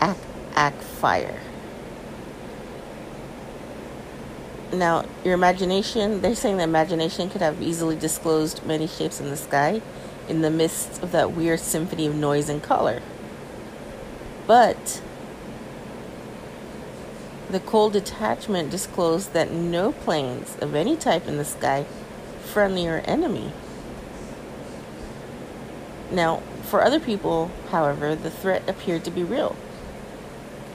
ack 0.00 0.16
ack 0.54 0.74
fire. 0.80 1.40
Now, 4.72 5.04
your 5.24 5.34
imagination, 5.34 6.20
they're 6.22 6.34
saying 6.34 6.56
that 6.56 6.64
imagination 6.64 7.30
could 7.30 7.40
have 7.40 7.62
easily 7.62 7.96
disclosed 7.96 8.66
many 8.66 8.86
shapes 8.86 9.20
in 9.20 9.30
the 9.30 9.36
sky 9.36 9.80
in 10.28 10.42
the 10.42 10.50
midst 10.50 11.02
of 11.02 11.12
that 11.12 11.32
weird 11.32 11.60
symphony 11.60 12.06
of 12.06 12.14
noise 12.14 12.48
and 12.48 12.62
color. 12.62 13.00
But 14.46 15.00
the 17.48 17.60
cold 17.60 17.92
detachment 17.92 18.70
disclosed 18.70 19.32
that 19.34 19.52
no 19.52 19.92
planes 19.92 20.56
of 20.60 20.74
any 20.74 20.96
type 20.96 21.28
in 21.28 21.36
the 21.36 21.44
sky, 21.44 21.86
friendly 22.44 22.88
or 22.88 22.98
enemy. 22.98 23.52
Now, 26.10 26.42
for 26.64 26.82
other 26.82 26.98
people, 26.98 27.52
however, 27.70 28.16
the 28.16 28.30
threat 28.30 28.68
appeared 28.68 29.04
to 29.04 29.10
be 29.12 29.22
real. 29.22 29.56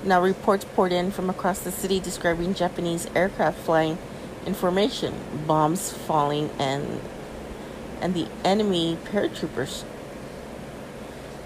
Now, 0.04 0.22
reports 0.22 0.66
poured 0.66 0.92
in 0.92 1.12
from 1.12 1.30
across 1.30 1.60
the 1.60 1.72
city 1.72 2.00
describing 2.00 2.56
Japanese 2.56 3.08
aircraft 3.16 3.60
flying 3.60 4.00
in 4.46 4.56
formation, 4.56 5.14
bombs 5.46 5.94
falling, 5.94 6.50
and 6.58 7.00
and 8.02 8.16
the 8.16 8.28
enemy 8.44 8.98
paratroopers. 9.06 9.84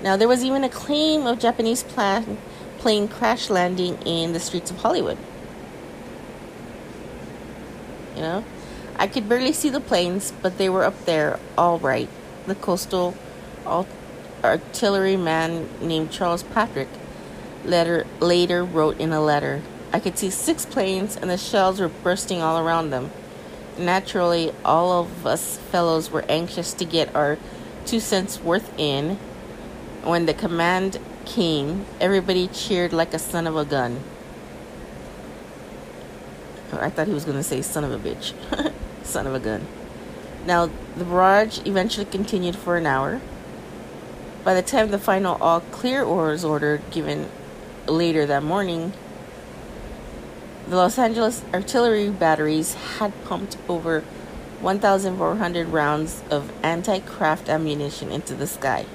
Now, 0.01 0.15
there 0.15 0.29
was 0.29 0.43
even 0.45 0.63
a 0.63 0.69
claim 0.69 1.27
of 1.27 1.37
Japanese 1.37 1.83
plan, 1.83 2.37
plane 2.77 3.09
crash 3.09 3.49
landing 3.49 3.97
in 4.03 4.31
the 4.31 4.39
streets 4.39 4.71
of 4.71 4.77
Hollywood. 4.77 5.17
You 8.15 8.21
know, 8.21 8.45
I 8.97 9.07
could 9.07 9.27
barely 9.27 9.51
see 9.51 9.69
the 9.69 9.81
planes, 9.81 10.31
but 10.41 10.57
they 10.57 10.69
were 10.69 10.85
up 10.85 11.03
there, 11.03 11.39
all 11.57 11.77
right. 11.79 12.07
The 12.47 12.55
coastal 12.55 13.15
artillery 14.43 15.17
man 15.17 15.67
named 15.81 16.11
Charles 16.11 16.43
Patrick 16.43 16.87
letter, 17.65 18.05
later 18.19 18.63
wrote 18.63 18.99
in 18.99 19.11
a 19.11 19.21
letter 19.21 19.61
I 19.95 19.99
could 20.01 20.17
see 20.17 20.29
six 20.29 20.65
planes, 20.65 21.15
and 21.15 21.29
the 21.29 21.37
shells 21.37 21.79
were 21.79 21.87
bursting 21.87 22.41
all 22.41 22.59
around 22.59 22.89
them. 22.89 23.11
Naturally, 23.77 24.51
all 24.65 24.91
of 24.91 25.25
us 25.25 25.55
fellows 25.71 26.11
were 26.11 26.25
anxious 26.27 26.73
to 26.73 26.83
get 26.83 27.15
our 27.15 27.37
two 27.85 28.01
cents 28.01 28.41
worth 28.41 28.77
in. 28.77 29.17
When 30.03 30.25
the 30.25 30.33
command 30.33 30.99
came, 31.23 31.85
everybody 32.01 32.49
cheered 32.49 32.91
like 32.91 33.13
a 33.13 33.19
son 33.19 33.47
of 33.47 33.55
a 33.55 33.63
gun. 33.63 34.01
Oh, 36.73 36.79
I 36.81 36.89
thought 36.89 37.07
he 37.07 37.13
was 37.13 37.23
going 37.23 37.37
to 37.37 37.43
say 37.43 37.61
son 37.61 37.85
of 37.85 37.91
a 37.93 37.97
bitch. 37.97 38.33
son 39.03 39.27
of 39.27 39.33
a 39.33 39.39
gun. 39.39 39.65
Now, 40.45 40.69
the 40.97 41.05
barrage 41.05 41.59
eventually 41.65 42.05
continued 42.05 42.57
for 42.57 42.75
an 42.75 42.85
hour. 42.85 43.21
By 44.43 44.55
the 44.55 44.61
time 44.61 44.91
the 44.91 44.99
final 44.99 45.37
all 45.41 45.61
clear 45.61 46.05
was 46.05 46.43
ordered 46.43 46.81
given 46.91 47.29
later 47.87 48.25
that 48.25 48.43
morning, 48.43 48.93
the 50.67 50.75
Los 50.75 50.97
Angeles 50.97 51.43
artillery 51.53 52.09
batteries 52.09 52.73
had 52.73 53.13
pumped 53.25 53.57
over 53.69 54.01
1,400 54.61 55.67
rounds 55.67 56.23
of 56.29 56.51
anti 56.63 56.99
craft 56.99 57.49
ammunition 57.49 58.11
into 58.11 58.33
the 58.33 58.47
sky. 58.47 58.85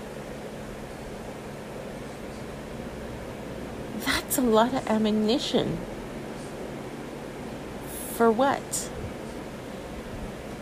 That's 4.04 4.38
a 4.38 4.42
lot 4.42 4.74
of 4.74 4.86
ammunition. 4.88 5.78
For 8.14 8.30
what? 8.30 8.90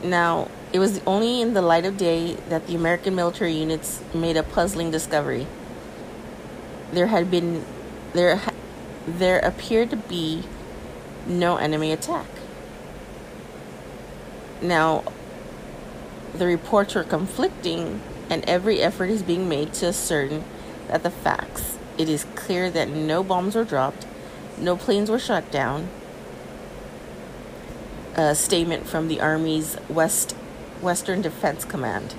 Now, 0.03 0.49
it 0.73 0.79
was 0.79 1.01
only 1.07 1.41
in 1.41 1.55
the 1.55 1.63
light 1.63 1.87
of 1.87 1.97
day 1.97 2.35
that 2.49 2.67
the 2.67 2.75
American 2.75 3.15
military 3.15 3.55
units 3.55 4.03
made 4.15 4.37
a 4.37 4.43
puzzling 4.43 4.91
discovery. 4.91 5.47
There 6.93 7.07
had 7.07 7.31
been 7.31 7.65
there 8.13 8.41
there 9.07 9.39
appeared 9.39 9.91
to 9.91 9.97
be 9.97 10.45
no 11.27 11.57
enemy 11.57 11.93
attack. 11.93 12.27
Now, 14.61 15.05
the 16.35 16.47
reports 16.47 16.95
were 16.95 17.05
conflicting, 17.05 18.01
and 18.29 18.45
every 18.49 18.81
effort 18.81 19.07
is 19.07 19.23
being 19.23 19.49
made 19.49 19.73
to 19.75 19.87
ascertain 19.87 20.45
that 20.89 21.03
the 21.03 21.11
facts. 21.11 21.79
It 21.97 22.09
is 22.09 22.27
clear 22.35 22.71
that 22.71 22.89
no 22.89 23.23
bombs 23.23 23.55
were 23.55 23.65
dropped, 23.65 24.07
no 24.59 24.77
planes 24.77 25.11
were 25.11 25.19
shot 25.19 25.51
down. 25.51 25.89
A 28.15 28.35
statement 28.35 28.87
from 28.87 29.09
the 29.09 29.21
Army's 29.21 29.77
West 29.89 30.33
Western 30.81 31.23
Defense 31.23 31.65
Command. 31.65 32.15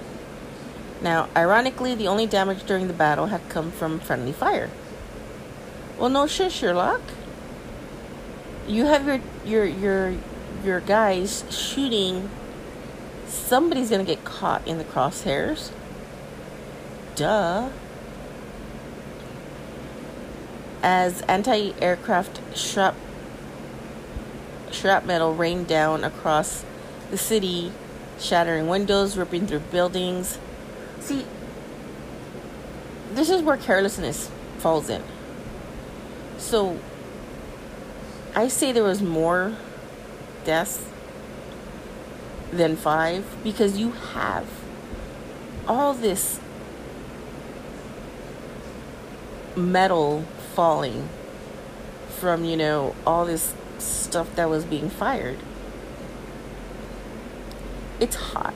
Now, 1.02 1.30
ironically, 1.36 1.96
the 1.96 2.08
only 2.08 2.26
damage 2.26 2.66
during 2.66 2.88
the 2.88 2.94
battle 2.94 3.28
had 3.28 3.48
come 3.50 3.72
from 3.72 4.00
friendly 4.00 4.34
fire. 4.34 4.70
Well, 6.00 6.10
no 6.10 6.28
shit, 6.28 6.54
Sherlock. 6.54 7.02
You 8.66 8.86
have 8.86 9.06
your 9.06 9.20
your 9.44 9.66
your 9.66 10.16
your 10.64 10.80
guys 10.80 11.44
shooting. 11.50 12.30
Somebody's 13.28 13.90
gonna 13.90 14.06
get 14.06 14.24
caught 14.24 14.66
in 14.66 14.78
the 14.78 14.86
crosshairs. 14.86 15.72
Duh. 17.16 17.70
As 20.82 21.22
anti-aircraft 21.24 22.40
shrap 22.56 22.96
shrapnel 24.72 25.08
metal 25.08 25.36
rained 25.36 25.68
down 25.68 26.06
across 26.06 26.64
the 27.12 27.18
city 27.18 27.74
shattering 28.18 28.70
windows 28.70 29.18
ripping 29.18 29.48
through 29.48 29.60
buildings. 29.60 30.38
See 31.02 31.26
this 33.12 33.30
is 33.30 33.42
where 33.42 33.58
carelessness 33.58 34.30
falls 34.60 34.90
in 34.90 35.04
so 36.40 36.80
I 38.36 38.48
say 38.48 38.72
there 38.72 38.84
was 38.84 39.02
more 39.02 39.56
deaths 40.46 40.84
than 42.52 42.76
five 42.76 43.26
because 43.44 43.78
you 43.78 43.92
have 43.92 44.48
all 45.68 45.94
this 45.94 46.40
metal 49.56 50.24
falling 50.56 51.10
from, 52.20 52.44
you 52.44 52.58
know, 52.58 52.96
all 53.06 53.26
this 53.26 53.54
stuff 53.78 54.36
that 54.36 54.50
was 54.50 54.66
being 54.66 54.90
fired. 54.90 55.38
It's 58.00 58.16
hot. 58.16 58.56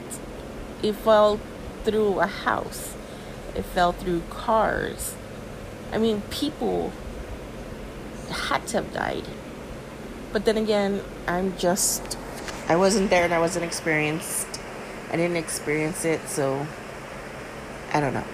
It 0.82 0.94
fell 0.94 1.40
through 1.84 2.20
a 2.20 2.28
house, 2.28 2.96
it 3.56 3.64
fell 3.64 3.92
through 3.92 4.22
cars. 4.30 5.16
I 5.92 5.98
mean, 5.98 6.22
people 6.30 6.92
had 8.30 8.65
to 8.67 8.78
have 8.82 8.93
died. 8.93 9.26
But 10.32 10.45
then 10.45 10.57
again, 10.57 11.01
I'm 11.28 11.57
just, 11.57 12.17
I 12.67 12.76
wasn't 12.76 13.09
there 13.09 13.24
and 13.24 13.34
I 13.34 13.39
wasn't 13.39 13.65
experienced. 13.65 14.47
I 15.11 15.15
didn't 15.15 15.38
experience 15.38 16.05
it, 16.05 16.28
so 16.28 16.65
I 17.93 17.99
don't 17.99 18.13
know. 18.13 18.26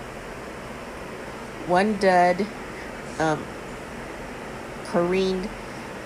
One 1.68 1.98
dud 1.98 2.48
um, 3.20 3.44
careened 4.86 5.50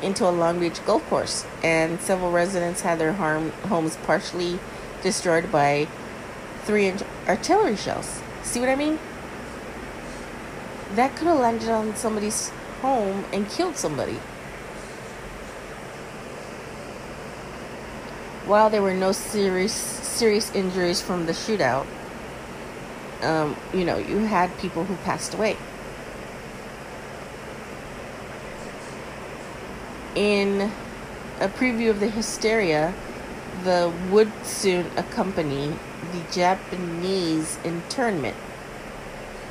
into 0.02 0.28
a 0.28 0.32
Long 0.32 0.60
Beach 0.60 0.84
golf 0.86 1.08
course, 1.10 1.46
and 1.64 2.02
several 2.02 2.32
residents 2.32 2.82
had 2.82 3.00
their 3.00 3.14
harm, 3.14 3.52
homes 3.70 3.96
partially 4.04 4.60
destroyed 5.02 5.52
by 5.52 5.88
three 6.64 6.88
inch 6.88 7.04
artillery 7.28 7.76
shells. 7.76 8.22
See 8.42 8.60
what 8.60 8.70
I 8.70 8.76
mean? 8.76 9.00
That 10.96 11.16
could 11.16 11.28
have 11.28 11.40
landed 11.40 11.70
on 11.70 11.96
somebody's 11.96 12.52
home 12.84 13.26
and 13.34 13.50
killed 13.50 13.78
somebody. 13.78 14.20
while 18.46 18.70
there 18.70 18.82
were 18.82 18.94
no 18.94 19.12
serious 19.12 19.74
serious 19.74 20.54
injuries 20.54 21.02
from 21.02 21.26
the 21.26 21.32
shootout, 21.32 21.88
um, 23.22 23.56
you 23.74 23.86
know, 23.86 23.98
you 23.98 24.20
had 24.20 24.56
people 24.60 24.84
who 24.84 24.96
passed 24.98 25.34
away. 25.34 25.58
In 30.14 30.72
a 31.40 31.48
preview 31.48 31.90
of 31.90 32.00
the 32.00 32.08
hysteria, 32.08 32.94
the 33.64 33.92
would 34.12 34.32
soon 34.44 34.86
accompany 34.98 35.74
the 36.12 36.22
Japanese 36.32 37.58
internment. 37.64 38.36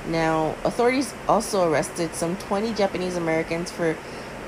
Now, 0.08 0.56
authorities 0.64 1.14
also 1.28 1.70
arrested 1.70 2.14
some 2.14 2.36
20 2.36 2.74
Japanese 2.74 3.16
Americans 3.16 3.70
for 3.70 3.96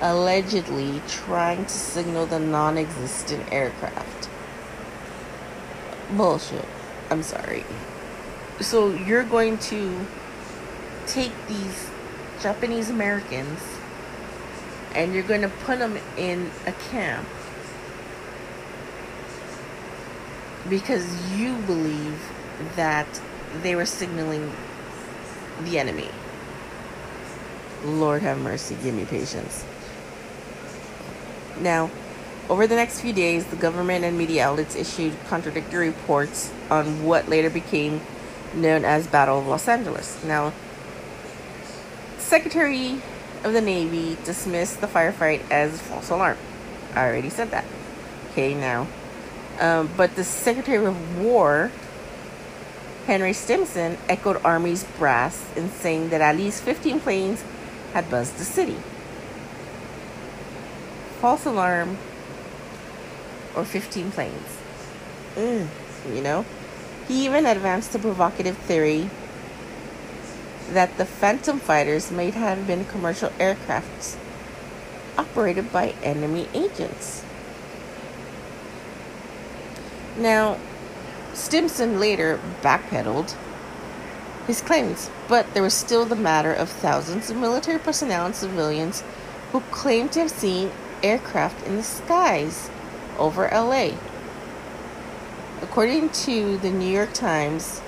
allegedly 0.00 1.00
trying 1.08 1.64
to 1.64 1.72
signal 1.72 2.26
the 2.26 2.40
non 2.40 2.76
existent 2.76 3.50
aircraft. 3.52 4.28
Bullshit. 6.16 6.66
I'm 7.10 7.22
sorry. 7.22 7.64
So 8.60 8.90
you're 8.90 9.24
going 9.24 9.58
to 9.58 10.06
take 11.06 11.32
these 11.48 11.90
Japanese 12.40 12.90
Americans 12.90 13.60
and 14.94 15.12
you're 15.12 15.22
going 15.24 15.42
to 15.42 15.48
put 15.48 15.78
them 15.78 15.98
in 16.16 16.50
a 16.66 16.72
camp 16.72 17.26
because 20.68 21.36
you 21.36 21.56
believe 21.62 22.20
that 22.76 23.20
they 23.62 23.74
were 23.74 23.86
signaling 23.86 24.52
the 25.62 25.78
enemy. 25.78 26.08
Lord 27.84 28.22
have 28.22 28.38
mercy, 28.40 28.76
give 28.82 28.94
me 28.94 29.04
patience. 29.04 29.64
Now, 31.60 31.90
over 32.48 32.66
the 32.66 32.76
next 32.76 33.00
few 33.00 33.12
days, 33.12 33.46
the 33.46 33.56
government 33.56 34.04
and 34.04 34.18
media 34.18 34.46
outlets 34.46 34.76
issued 34.76 35.14
contradictory 35.28 35.88
reports 35.88 36.52
on 36.70 37.04
what 37.04 37.28
later 37.28 37.50
became 37.50 38.00
known 38.54 38.84
as 38.84 39.06
Battle 39.06 39.38
of 39.38 39.46
Los 39.46 39.68
Angeles. 39.68 40.22
Now, 40.24 40.52
Secretary 42.18 43.00
of 43.44 43.52
the 43.52 43.60
Navy 43.60 44.16
dismissed 44.24 44.80
the 44.80 44.86
firefight 44.86 45.48
as 45.50 45.80
false 45.80 46.10
alarm. 46.10 46.38
I 46.94 47.06
already 47.06 47.30
said 47.30 47.50
that. 47.50 47.64
Okay, 48.30 48.54
now. 48.54 48.88
Um, 49.60 49.90
but 49.96 50.16
the 50.16 50.24
Secretary 50.24 50.84
of 50.84 51.18
War, 51.18 51.70
Henry 53.06 53.34
Stimson, 53.34 53.98
echoed 54.08 54.42
Army's 54.44 54.84
brass 54.98 55.44
in 55.56 55.70
saying 55.70 56.08
that 56.08 56.20
at 56.20 56.36
least 56.36 56.62
15 56.62 57.00
planes 57.00 57.44
had 57.92 58.10
buzzed 58.10 58.38
the 58.38 58.44
city. 58.44 58.78
False 61.20 61.44
alarm 61.44 61.98
or 63.54 63.64
15 63.64 64.10
planes. 64.10 64.58
Mm, 65.36 65.68
you 66.14 66.22
know? 66.22 66.46
He 67.06 67.26
even 67.26 67.44
advanced 67.44 67.92
the 67.92 67.98
provocative 67.98 68.56
theory 68.56 69.10
that 70.72 70.96
the 70.96 71.04
Phantom 71.04 71.60
fighters 71.60 72.10
may 72.10 72.30
have 72.30 72.66
been 72.66 72.86
commercial 72.86 73.28
aircrafts 73.38 74.16
operated 75.18 75.70
by 75.70 75.90
enemy 76.02 76.48
agents. 76.54 77.22
Now, 80.16 80.58
Stimson 81.34 81.98
later 81.98 82.40
backpedaled 82.62 83.34
his 84.46 84.60
claims, 84.60 85.10
but 85.28 85.52
there 85.54 85.62
was 85.62 85.74
still 85.74 86.04
the 86.04 86.16
matter 86.16 86.52
of 86.52 86.68
thousands 86.68 87.30
of 87.30 87.36
military 87.36 87.78
personnel 87.78 88.26
and 88.26 88.34
civilians 88.34 89.02
who 89.52 89.60
claimed 89.70 90.12
to 90.12 90.20
have 90.20 90.30
seen 90.30 90.70
aircraft 91.02 91.66
in 91.66 91.76
the 91.76 91.82
skies 91.82 92.70
over 93.18 93.48
LA. 93.52 93.92
According 95.62 96.10
to 96.10 96.58
the 96.58 96.70
New 96.70 96.90
York 96.90 97.12
Times, 97.14 97.80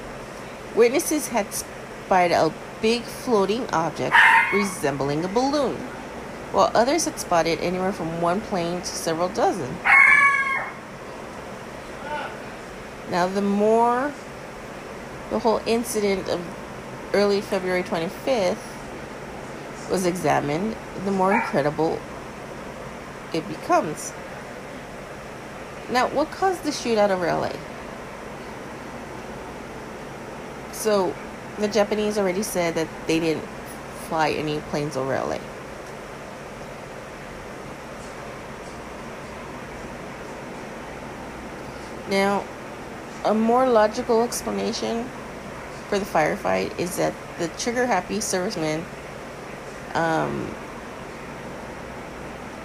witnesses 0.74 1.28
had 1.28 1.52
spied 1.52 2.32
a 2.32 2.52
big 2.80 3.02
floating 3.02 3.68
object 3.70 4.16
resembling 4.52 5.24
a 5.24 5.28
balloon, 5.28 5.76
while 6.52 6.70
others 6.74 7.04
had 7.04 7.18
spotted 7.18 7.58
anywhere 7.60 7.92
from 7.92 8.20
one 8.20 8.40
plane 8.40 8.80
to 8.80 8.86
several 8.86 9.28
dozen. 9.28 9.76
Now, 13.10 13.26
the 13.26 13.42
more 13.42 14.12
the 15.30 15.38
whole 15.38 15.60
incident 15.66 16.28
of 16.28 16.40
early 17.12 17.40
February 17.40 17.82
25th 17.82 18.56
was 19.90 20.06
examined, 20.06 20.76
the 21.04 21.12
more 21.12 21.32
incredible 21.32 22.00
it 23.32 23.46
becomes. 23.48 24.12
Now, 25.90 26.08
what 26.08 26.30
caused 26.30 26.64
the 26.64 26.70
shootout 26.70 27.10
over 27.10 27.26
LA? 27.26 27.52
So, 30.72 31.14
the 31.58 31.68
Japanese 31.68 32.18
already 32.18 32.42
said 32.42 32.74
that 32.74 32.88
they 33.06 33.20
didn't 33.20 33.46
fly 34.08 34.30
any 34.30 34.58
planes 34.70 34.96
over 34.96 35.14
LA. 35.16 35.38
Now, 42.08 42.44
a 43.26 43.34
more 43.34 43.68
logical 43.68 44.22
explanation 44.22 45.04
for 45.88 45.98
the 45.98 46.04
firefight 46.04 46.78
is 46.78 46.96
that 46.96 47.12
the 47.38 47.48
trigger 47.58 47.84
happy 47.84 48.20
servicemen 48.20 48.84
um, 49.94 50.54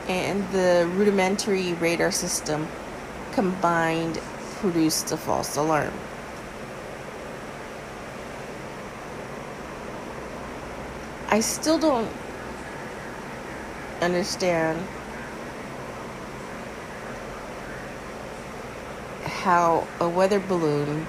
and 0.07 0.47
the 0.51 0.89
rudimentary 0.93 1.74
radar 1.74 2.12
system 2.12 2.68
combined 3.32 4.18
produced 4.59 5.12
a 5.12 5.18
false 5.18 5.57
alarm. 5.57 5.93
I 11.30 11.39
still 11.39 11.80
don't 11.80 12.12
understand 14.01 14.86
how 19.32 19.88
a 19.99 20.07
weather 20.07 20.39
balloon, 20.39 21.05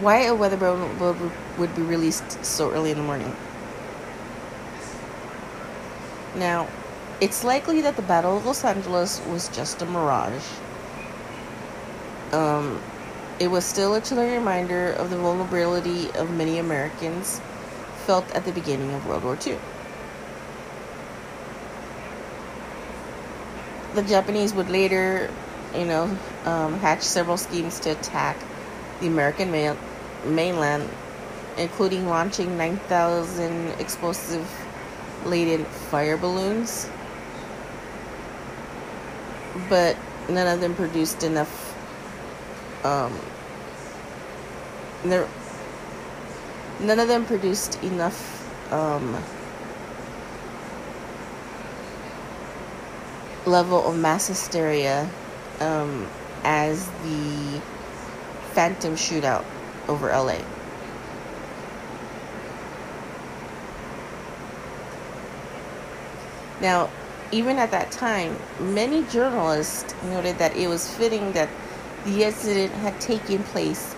why 0.00 0.22
a 0.24 0.34
weather 0.34 0.56
balloon 0.56 1.32
would 1.58 1.74
be 1.74 1.82
released 1.82 2.44
so 2.44 2.70
early 2.70 2.90
in 2.90 2.98
the 2.98 3.04
morning. 3.04 3.34
Now, 6.36 6.68
it's 7.20 7.44
likely 7.44 7.80
that 7.80 7.96
the 7.96 8.02
Battle 8.02 8.36
of 8.36 8.46
Los 8.46 8.64
Angeles 8.64 9.20
was 9.26 9.48
just 9.48 9.80
a 9.82 9.86
mirage. 9.86 10.44
Um, 12.32 12.80
it 13.38 13.48
was 13.48 13.64
still 13.64 13.94
a 13.94 14.00
chilling 14.00 14.30
reminder 14.30 14.92
of 14.92 15.10
the 15.10 15.16
vulnerability 15.16 16.10
of 16.12 16.30
many 16.30 16.58
Americans 16.58 17.40
felt 18.06 18.30
at 18.34 18.44
the 18.44 18.52
beginning 18.52 18.92
of 18.92 19.06
World 19.06 19.24
War 19.24 19.38
II. 19.46 19.58
The 23.94 24.02
Japanese 24.02 24.52
would 24.52 24.68
later, 24.68 25.30
you 25.74 25.84
know, 25.84 26.04
um, 26.44 26.78
hatch 26.78 27.02
several 27.02 27.36
schemes 27.36 27.80
to 27.80 27.90
attack 27.90 28.36
the 29.00 29.06
American 29.06 29.50
main- 29.50 29.78
mainland, 30.24 30.88
including 31.56 32.08
launching 32.08 32.56
9,000 32.56 33.68
explosive 33.80 34.48
laden 35.24 35.64
fire 35.64 36.16
balloons. 36.16 36.88
But 39.68 39.96
none 40.28 40.46
of 40.46 40.60
them 40.60 40.74
produced 40.74 41.22
enough. 41.22 41.74
Um, 42.84 43.18
there, 45.04 45.28
none 46.80 47.00
of 47.00 47.08
them 47.08 47.24
produced 47.24 47.82
enough 47.82 48.72
um, 48.72 49.16
level 53.46 53.88
of 53.88 53.96
mass 53.96 54.26
hysteria 54.26 55.08
um, 55.60 56.08
as 56.44 56.86
the 57.02 57.60
Phantom 58.52 58.94
shootout 58.94 59.44
over 59.88 60.08
LA. 60.08 60.38
Now, 66.60 66.88
even 67.32 67.58
at 67.58 67.70
that 67.72 67.90
time, 67.90 68.36
many 68.58 69.02
journalists 69.04 69.94
noted 70.04 70.38
that 70.38 70.56
it 70.56 70.68
was 70.68 70.88
fitting 70.94 71.32
that 71.32 71.48
the 72.04 72.24
incident 72.24 72.72
had 72.72 72.98
taken 73.00 73.42
place 73.42 73.94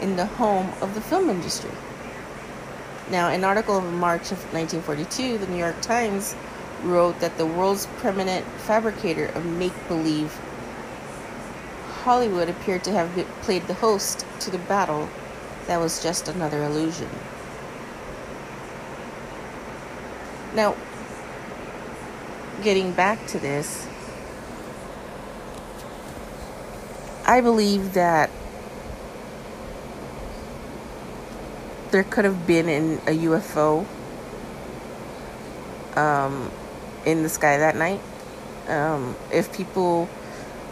in 0.00 0.16
the 0.16 0.26
home 0.26 0.72
of 0.80 0.94
the 0.94 1.00
film 1.00 1.30
industry. 1.30 1.70
Now, 3.10 3.28
an 3.28 3.44
article 3.44 3.76
of 3.76 3.84
March 3.84 4.32
of 4.32 4.38
1942, 4.52 5.38
the 5.38 5.46
New 5.46 5.58
York 5.58 5.80
Times 5.80 6.34
wrote 6.82 7.20
that 7.20 7.36
the 7.36 7.46
world's 7.46 7.86
preeminent 7.98 8.44
fabricator 8.58 9.26
of 9.26 9.44
make 9.44 9.72
believe 9.86 10.36
Hollywood 12.02 12.48
appeared 12.48 12.82
to 12.84 12.92
have 12.92 13.14
played 13.42 13.68
the 13.68 13.74
host 13.74 14.26
to 14.40 14.50
the 14.50 14.58
battle 14.58 15.08
that 15.68 15.78
was 15.78 16.02
just 16.02 16.26
another 16.26 16.64
illusion. 16.64 17.08
Now, 20.52 20.74
getting 22.64 22.92
back 22.92 23.24
to 23.28 23.38
this, 23.38 23.86
I 27.24 27.40
believe 27.40 27.94
that 27.94 28.30
there 31.92 32.02
could 32.02 32.24
have 32.24 32.48
been 32.48 32.68
in 32.68 32.94
a 33.06 33.16
UFO 33.26 33.86
um, 35.96 36.50
in 37.06 37.22
the 37.22 37.28
sky 37.28 37.58
that 37.58 37.76
night. 37.76 38.00
Um, 38.66 39.14
if 39.32 39.52
people 39.56 40.08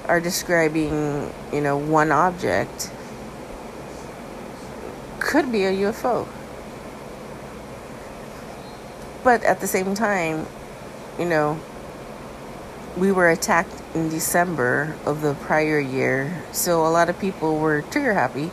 are 0.06 0.20
describing, 0.20 1.32
you 1.52 1.60
know, 1.60 1.76
one 1.76 2.12
object, 2.12 2.90
could 5.18 5.52
be 5.52 5.64
a 5.64 5.72
UFO. 5.72 6.26
But 9.22 9.44
at 9.44 9.60
the 9.60 9.66
same 9.66 9.94
time, 9.94 10.46
you 11.18 11.26
know, 11.26 11.60
we 12.96 13.12
were 13.12 13.30
attacked 13.30 13.82
in 13.94 14.08
December 14.08 14.96
of 15.04 15.22
the 15.22 15.34
prior 15.34 15.78
year, 15.78 16.42
so 16.52 16.86
a 16.86 16.88
lot 16.88 17.08
of 17.08 17.18
people 17.20 17.58
were 17.58 17.82
trigger 17.82 18.14
happy 18.14 18.50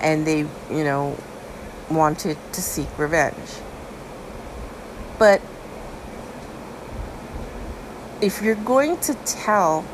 and 0.00 0.26
they, 0.26 0.40
you 0.70 0.84
know, 0.84 1.16
wanted 1.90 2.38
to 2.52 2.62
seek 2.62 2.88
revenge. 2.98 3.50
But 5.18 5.40
if 8.20 8.42
you're 8.42 8.54
going 8.54 8.98
to 8.98 9.14
tell 9.24 9.84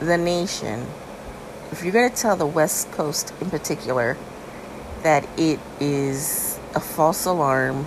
the 0.00 0.16
nation, 0.16 0.86
if 1.70 1.82
you're 1.82 1.92
going 1.92 2.10
to 2.10 2.16
tell 2.16 2.36
the 2.36 2.46
West 2.46 2.90
Coast 2.92 3.32
in 3.40 3.50
particular 3.50 4.16
that 5.02 5.28
it 5.38 5.60
is 5.78 6.58
a 6.74 6.80
false 6.80 7.26
alarm, 7.26 7.86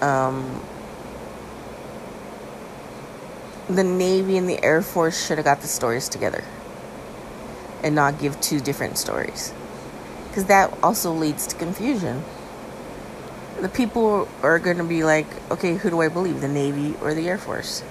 um, 0.00 0.62
the 3.68 3.84
Navy 3.84 4.36
and 4.36 4.48
the 4.48 4.62
Air 4.64 4.80
Force 4.80 5.26
should 5.26 5.38
have 5.38 5.44
got 5.44 5.60
the 5.60 5.66
stories 5.66 6.08
together 6.08 6.44
and 7.82 7.94
not 7.94 8.18
give 8.18 8.40
two 8.40 8.60
different 8.60 8.98
stories. 8.98 9.52
Because 10.28 10.46
that 10.46 10.76
also 10.82 11.12
leads 11.12 11.46
to 11.48 11.56
confusion. 11.56 12.22
The 13.60 13.68
people 13.68 14.28
are 14.42 14.58
going 14.58 14.78
to 14.78 14.84
be 14.84 15.04
like, 15.04 15.26
okay, 15.50 15.74
who 15.76 15.90
do 15.90 16.00
I 16.00 16.08
believe, 16.08 16.40
the 16.40 16.48
Navy 16.48 16.94
or 17.02 17.14
the 17.14 17.28
Air 17.28 17.38
Force? 17.38 17.82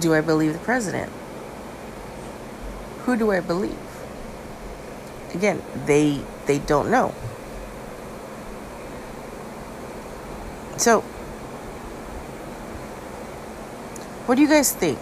Do 0.00 0.14
I 0.14 0.20
believe 0.20 0.52
the 0.52 0.58
president? 0.58 1.10
Who 3.04 3.16
do 3.16 3.30
I 3.30 3.40
believe? 3.40 3.78
Again, 5.34 5.62
they 5.86 6.22
they 6.46 6.58
don't 6.58 6.90
know. 6.90 7.14
So, 10.76 11.00
what 14.26 14.34
do 14.36 14.42
you 14.42 14.48
guys 14.48 14.72
think? 14.72 14.98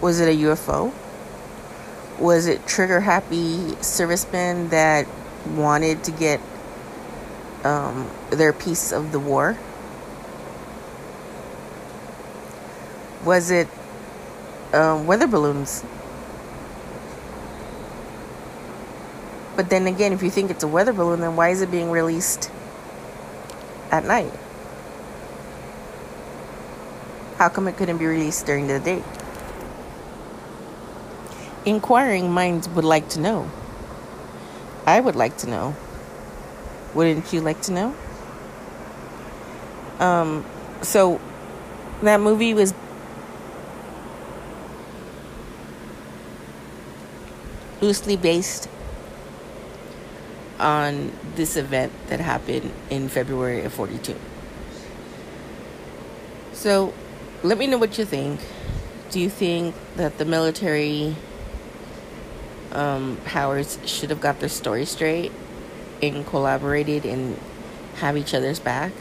Was 0.00 0.20
it 0.20 0.28
a 0.28 0.36
UFO? 0.42 0.92
Was 2.18 2.46
it 2.46 2.66
trigger 2.66 3.00
happy 3.00 3.74
servicemen 3.80 4.68
that 4.68 5.06
wanted 5.54 6.04
to 6.04 6.10
get 6.10 6.40
um, 7.64 8.10
their 8.30 8.52
piece 8.52 8.92
of 8.92 9.12
the 9.12 9.18
war? 9.18 9.56
Was 13.24 13.50
it 13.50 13.68
um, 14.72 15.06
weather 15.06 15.26
balloons? 15.26 15.84
But 19.56 19.70
then 19.70 19.86
again, 19.86 20.12
if 20.12 20.22
you 20.22 20.30
think 20.30 20.50
it's 20.50 20.64
a 20.64 20.68
weather 20.68 20.92
balloon, 20.92 21.20
then 21.20 21.36
why 21.36 21.50
is 21.50 21.62
it 21.62 21.70
being 21.70 21.90
released 21.90 22.50
at 23.90 24.04
night? 24.04 24.32
How 27.38 27.48
come 27.48 27.68
it 27.68 27.76
couldn't 27.76 27.98
be 27.98 28.06
released 28.06 28.46
during 28.46 28.66
the 28.66 28.80
day? 28.80 29.02
Inquiring 31.64 32.30
minds 32.30 32.68
would 32.68 32.84
like 32.84 33.08
to 33.10 33.20
know. 33.20 33.50
I 34.86 35.00
would 35.00 35.16
like 35.16 35.36
to 35.38 35.48
know. 35.48 35.76
Wouldn't 36.94 37.32
you 37.32 37.40
like 37.40 37.62
to 37.62 37.72
know? 37.72 37.96
Um, 39.98 40.44
so 40.82 41.20
that 42.02 42.20
movie 42.20 42.54
was 42.54 42.74
loosely 47.84 48.16
based 48.16 48.66
on 50.58 51.12
this 51.34 51.56
event 51.56 51.92
that 52.08 52.18
happened 52.18 52.72
in 52.88 53.10
February 53.10 53.62
of 53.62 53.72
42. 53.74 54.16
So, 56.54 56.94
let 57.42 57.58
me 57.58 57.66
know 57.66 57.76
what 57.76 57.98
you 57.98 58.06
think. 58.06 58.40
Do 59.10 59.20
you 59.20 59.28
think 59.28 59.74
that 59.96 60.16
the 60.16 60.24
military 60.24 61.14
um, 62.72 63.18
powers 63.26 63.78
should 63.84 64.08
have 64.08 64.20
got 64.20 64.40
their 64.40 64.48
story 64.48 64.86
straight 64.86 65.30
and 66.02 66.26
collaborated 66.26 67.04
and 67.04 67.38
have 67.96 68.16
each 68.16 68.32
other's 68.32 68.60
back? 68.60 68.92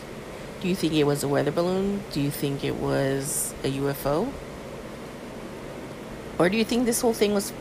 Do 0.59 0.67
you 0.67 0.75
think 0.75 0.93
it 0.93 1.05
was 1.05 1.23
a 1.23 1.27
weather 1.29 1.51
balloon? 1.51 2.03
Do 2.11 2.19
you 2.19 2.31
think 2.31 2.65
it 2.65 2.75
was 2.75 3.53
a 3.63 3.71
UFO? 3.71 4.31
Or 6.38 6.49
do 6.49 6.57
you 6.57 6.65
think 6.65 6.86
this 6.86 6.99
whole 6.99 7.13
thing 7.13 7.34
was 7.34 7.53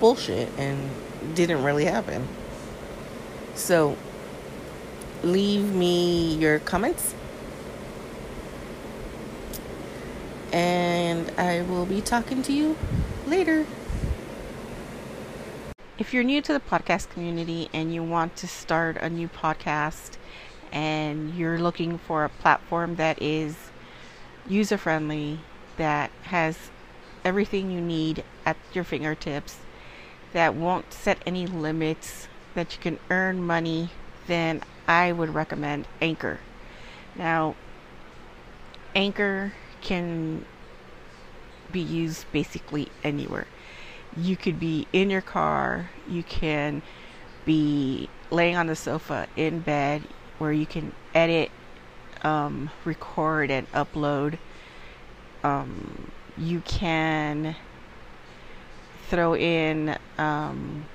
bullshit 0.00 0.50
and 0.58 0.90
didn't 1.34 1.62
really 1.62 1.84
happen? 1.84 2.28
So, 3.54 3.96
leave 5.22 5.74
me 5.74 6.34
your 6.36 6.58
comments. 6.58 7.14
And 10.52 11.30
I 11.38 11.62
will 11.62 11.86
be 11.86 12.00
talking 12.00 12.42
to 12.42 12.52
you 12.52 12.76
later. 13.26 13.66
If 15.98 16.12
you're 16.12 16.24
new 16.24 16.42
to 16.42 16.52
the 16.52 16.60
podcast 16.60 17.08
community 17.08 17.70
and 17.72 17.92
you 17.92 18.02
want 18.02 18.36
to 18.36 18.46
start 18.46 18.98
a 18.98 19.08
new 19.08 19.28
podcast 19.28 20.18
and 20.70 21.34
you're 21.34 21.58
looking 21.58 21.96
for 21.96 22.24
a 22.24 22.28
platform 22.28 22.96
that 22.96 23.20
is 23.22 23.56
user 24.46 24.76
friendly, 24.76 25.40
that 25.78 26.10
has 26.24 26.70
everything 27.24 27.70
you 27.70 27.80
need 27.80 28.22
at 28.44 28.56
your 28.72 28.84
fingertips, 28.84 29.56
that 30.32 30.54
won't 30.54 30.92
set 30.92 31.18
any 31.26 31.46
limits, 31.46 32.28
that 32.54 32.74
you 32.74 32.80
can 32.80 32.98
earn 33.10 33.42
money, 33.42 33.90
then 34.26 34.62
I 34.86 35.12
would 35.12 35.34
recommend 35.34 35.86
Anchor. 36.00 36.40
Now, 37.14 37.54
Anchor 38.94 39.52
can 39.80 40.44
be 41.72 41.80
used 41.80 42.30
basically 42.32 42.88
anywhere 43.02 43.46
you 44.16 44.36
could 44.36 44.58
be 44.58 44.86
in 44.92 45.10
your 45.10 45.20
car, 45.20 45.90
you 46.08 46.22
can 46.22 46.82
be 47.44 48.08
laying 48.30 48.56
on 48.56 48.66
the 48.66 48.76
sofa 48.76 49.28
in 49.36 49.60
bed 49.60 50.02
where 50.38 50.52
you 50.52 50.66
can 50.66 50.92
edit, 51.14 51.50
um, 52.22 52.70
record, 52.84 53.50
and 53.50 53.70
upload. 53.72 54.38
Um, 55.44 56.10
you 56.36 56.60
can 56.60 57.56
throw 59.08 59.34
in 59.36 59.96
um, 60.18 60.86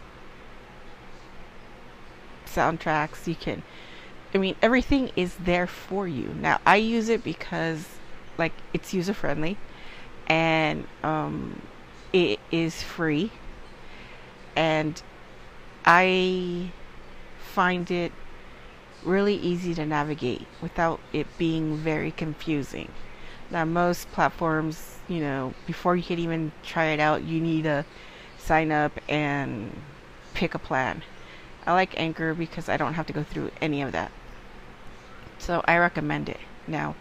soundtracks. 2.45 3.28
You 3.28 3.36
can, 3.36 3.64
I 4.34 4.38
mean, 4.38 4.55
everything 4.62 5.12
is 5.16 5.36
there 5.36 5.68
for 5.68 6.07
you. 6.07 6.30
Now, 6.30 6.59
I 6.66 6.78
use 6.78 7.09
it 7.09 7.24
because, 7.24 7.88
like, 8.38 8.53
it's 8.74 8.93
user 8.93 9.14
friendly 9.14 9.57
and 10.28 10.88
um, 11.03 11.62
it 12.14 12.39
is 12.51 12.82
free 12.82 13.32
and 14.55 15.01
I 15.86 16.72
find 17.53 17.89
it 17.89 18.12
really 19.03 19.36
easy 19.36 19.74
to 19.76 19.86
navigate 19.86 20.45
without 20.62 20.99
it 21.12 21.28
being 21.38 21.76
very 21.78 22.12
confusing. 22.12 22.89
Now, 23.52 23.66
most 23.66 24.10
platforms, 24.14 24.97
you 25.10 25.20
know, 25.20 25.54
before 25.68 25.95
you 25.97 26.04
can 26.04 26.20
even 26.20 26.54
try 26.64 26.86
it 26.86 26.99
out, 26.99 27.24
you 27.24 27.41
need 27.41 27.64
to 27.64 27.86
sign 28.38 28.72
up 28.72 28.93
and 29.10 29.78
pick 30.34 30.56
a 30.56 30.60
plan. 30.60 31.04
I 31.66 31.74
like 31.74 31.99
Anchor 31.99 32.34
because 32.34 32.70
I 32.70 32.78
don't 32.78 32.93
have 32.93 33.08
to 33.08 33.14
go 33.14 33.24
through 33.24 33.52
any 33.60 33.82
of 33.82 33.91
that. 33.91 34.12
So 35.38 35.62
I 35.66 35.78
recommend 35.78 36.30
it. 36.30 36.39
Now, 36.66 36.95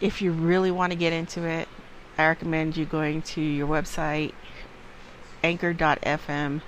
if 0.00 0.20
you 0.20 0.32
really 0.32 0.70
want 0.70 0.92
to 0.92 0.98
get 0.98 1.12
into 1.12 1.44
it, 1.44 1.68
I 2.18 2.26
recommend 2.26 2.76
you 2.76 2.84
going 2.84 3.22
to 3.22 3.40
your 3.40 3.66
website, 3.66 4.32
anchor.fm, 5.42 6.60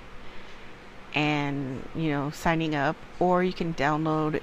and 1.13 1.87
you 1.95 2.09
know 2.09 2.31
signing 2.31 2.73
up, 2.73 2.95
or 3.19 3.43
you 3.43 3.53
can 3.53 3.73
download 3.73 4.41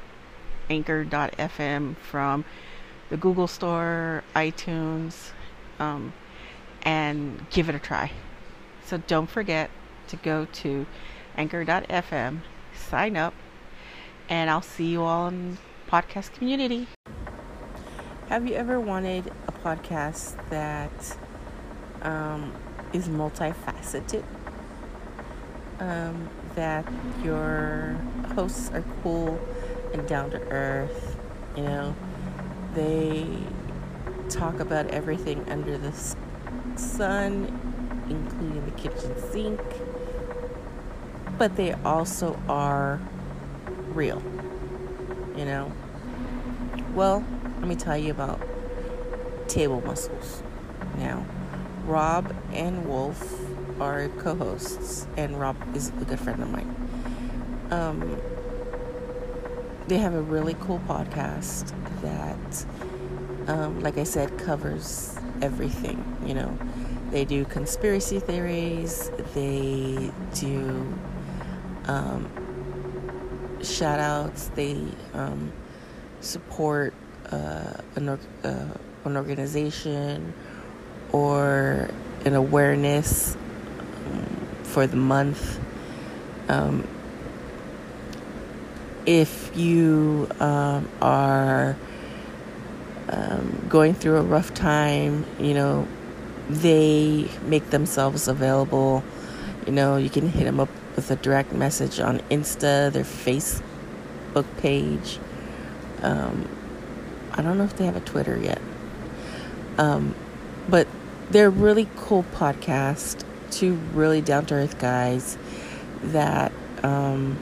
anchor.fm 0.70 1.96
from 1.96 2.44
the 3.12 3.18
Google 3.18 3.46
Store, 3.46 4.24
iTunes, 4.34 5.32
um, 5.78 6.14
and 6.80 7.44
give 7.50 7.68
it 7.68 7.74
a 7.74 7.78
try. 7.78 8.10
So 8.86 8.96
don't 9.06 9.28
forget 9.28 9.68
to 10.08 10.16
go 10.16 10.46
to 10.46 10.86
anchor.fm, 11.36 12.40
sign 12.74 13.18
up, 13.18 13.34
and 14.30 14.48
I'll 14.48 14.62
see 14.62 14.86
you 14.86 15.02
all 15.02 15.28
in 15.28 15.58
podcast 15.90 16.32
community. 16.32 16.88
Have 18.30 18.48
you 18.48 18.54
ever 18.54 18.80
wanted 18.80 19.30
a 19.46 19.52
podcast 19.52 20.38
that 20.48 21.18
um, 22.00 22.54
is 22.94 23.08
multifaceted? 23.08 24.24
Um, 25.80 26.30
that 26.54 26.90
your 27.22 27.94
hosts 28.34 28.70
are 28.70 28.84
cool 29.02 29.38
and 29.92 30.08
down 30.08 30.30
to 30.30 30.40
earth. 30.48 31.18
You 31.54 31.64
know, 31.64 31.94
they 32.74 33.26
talk 34.28 34.60
about 34.60 34.88
everything 34.88 35.44
under 35.48 35.76
the 35.78 35.92
sun, 36.76 37.46
including 38.08 38.64
the 38.64 38.70
kitchen 38.72 39.14
sink, 39.30 39.60
but 41.38 41.56
they 41.56 41.72
also 41.84 42.38
are 42.48 43.00
real. 43.94 44.22
You 45.36 45.44
know, 45.44 45.72
well 46.94 47.24
let 47.62 47.68
me 47.68 47.76
tell 47.76 47.96
you 47.96 48.10
about 48.10 48.40
Table 49.46 49.80
Muscles. 49.82 50.42
Now, 50.98 51.24
Rob 51.86 52.34
and 52.52 52.86
Wolf 52.86 53.40
are 53.80 54.08
co 54.18 54.34
hosts, 54.34 55.06
and 55.16 55.38
Rob 55.38 55.56
is 55.76 55.90
a 56.00 56.04
good 56.04 56.18
friend 56.18 56.42
of 56.42 56.50
mine. 56.50 57.68
Um, 57.70 58.20
they 59.88 59.98
have 59.98 60.14
a 60.14 60.22
really 60.22 60.54
cool 60.60 60.80
podcast 60.88 61.72
that, 62.02 62.66
um, 63.48 63.80
like 63.80 63.98
I 63.98 64.04
said, 64.04 64.38
covers 64.38 65.16
everything. 65.40 66.04
You 66.24 66.34
know, 66.34 66.58
they 67.10 67.24
do 67.24 67.44
conspiracy 67.44 68.20
theories, 68.20 69.10
they 69.34 70.10
do 70.34 70.94
um, 71.86 72.30
shout 73.62 73.98
outs, 73.98 74.50
they 74.54 74.76
um, 75.14 75.52
support 76.20 76.94
uh, 77.30 77.74
an, 77.96 78.08
uh, 78.08 78.18
an 79.04 79.16
organization 79.16 80.32
or 81.10 81.90
an 82.24 82.34
awareness 82.34 83.36
um, 84.06 84.46
for 84.62 84.86
the 84.86 84.96
month. 84.96 85.58
Um, 86.48 86.86
if 89.06 89.41
you 89.56 90.28
um, 90.40 90.88
are 91.00 91.76
um, 93.08 93.66
going 93.68 93.94
through 93.94 94.16
a 94.16 94.22
rough 94.22 94.54
time, 94.54 95.24
you 95.38 95.54
know, 95.54 95.86
they 96.48 97.28
make 97.44 97.70
themselves 97.70 98.28
available. 98.28 99.04
You 99.66 99.72
know, 99.72 99.96
you 99.96 100.10
can 100.10 100.28
hit 100.28 100.44
them 100.44 100.60
up 100.60 100.68
with 100.96 101.10
a 101.10 101.16
direct 101.16 101.52
message 101.52 102.00
on 102.00 102.18
Insta, 102.30 102.92
their 102.92 103.04
Facebook 103.04 104.44
page. 104.58 105.18
Um, 106.02 106.48
I 107.32 107.42
don't 107.42 107.58
know 107.58 107.64
if 107.64 107.76
they 107.76 107.84
have 107.84 107.96
a 107.96 108.00
Twitter 108.00 108.38
yet. 108.38 108.60
Um, 109.78 110.14
but 110.68 110.86
they're 111.30 111.50
really 111.50 111.88
cool 111.96 112.24
podcast. 112.34 113.24
Two 113.50 113.74
really 113.94 114.20
down 114.20 114.46
to 114.46 114.54
earth 114.54 114.78
guys 114.78 115.36
that 116.02 116.52
um, 116.82 117.38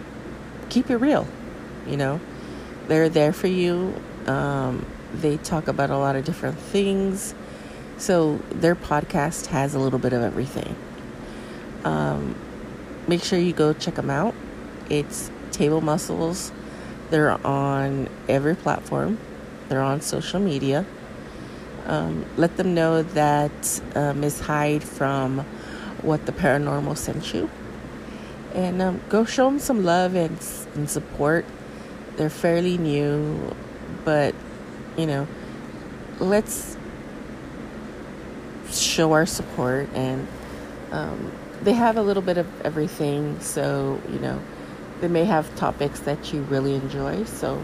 keep 0.68 0.90
it 0.90 0.96
real. 0.96 1.26
You 1.90 1.96
know, 1.96 2.20
they're 2.86 3.08
there 3.08 3.32
for 3.32 3.48
you. 3.48 3.94
Um, 4.26 4.86
they 5.12 5.36
talk 5.38 5.66
about 5.66 5.90
a 5.90 5.96
lot 5.98 6.14
of 6.14 6.24
different 6.24 6.58
things. 6.58 7.34
So 7.98 8.36
their 8.50 8.76
podcast 8.76 9.46
has 9.46 9.74
a 9.74 9.78
little 9.80 9.98
bit 9.98 10.12
of 10.12 10.22
everything. 10.22 10.76
Um, 11.84 12.36
make 13.08 13.24
sure 13.24 13.38
you 13.38 13.52
go 13.52 13.72
check 13.72 13.96
them 13.96 14.08
out. 14.08 14.34
It's 14.88 15.30
Table 15.50 15.80
Muscles. 15.80 16.52
They're 17.10 17.44
on 17.44 18.08
every 18.28 18.54
platform. 18.54 19.18
They're 19.68 19.82
on 19.82 20.00
social 20.00 20.38
media. 20.38 20.86
Um, 21.86 22.24
let 22.36 22.56
them 22.56 22.74
know 22.74 23.02
that 23.02 23.80
uh, 23.96 24.12
Ms. 24.12 24.40
Hyde 24.40 24.84
from 24.84 25.40
What 26.02 26.26
the 26.26 26.32
Paranormal 26.32 26.96
sent 26.96 27.34
you. 27.34 27.50
And 28.54 28.80
um, 28.80 29.00
go 29.08 29.24
show 29.24 29.46
them 29.46 29.58
some 29.58 29.84
love 29.84 30.14
and, 30.14 30.38
and 30.74 30.88
support. 30.88 31.44
They're 32.16 32.30
fairly 32.30 32.78
new, 32.78 33.54
but 34.04 34.34
you 34.96 35.06
know, 35.06 35.26
let's 36.18 36.76
show 38.70 39.12
our 39.12 39.26
support 39.26 39.88
and 39.94 40.28
um, 40.92 41.32
they 41.62 41.72
have 41.72 41.96
a 41.96 42.02
little 42.02 42.22
bit 42.22 42.38
of 42.38 42.46
everything 42.62 43.38
so 43.40 44.00
you 44.12 44.18
know 44.20 44.40
they 45.00 45.08
may 45.08 45.24
have 45.24 45.52
topics 45.56 46.00
that 46.00 46.32
you 46.32 46.42
really 46.42 46.74
enjoy 46.74 47.24
so 47.24 47.62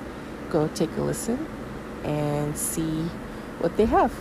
go 0.50 0.68
take 0.68 0.90
a 0.96 1.00
listen 1.00 1.46
and 2.04 2.56
see 2.56 3.08
what 3.58 3.76
they 3.76 3.86
have. 3.86 4.12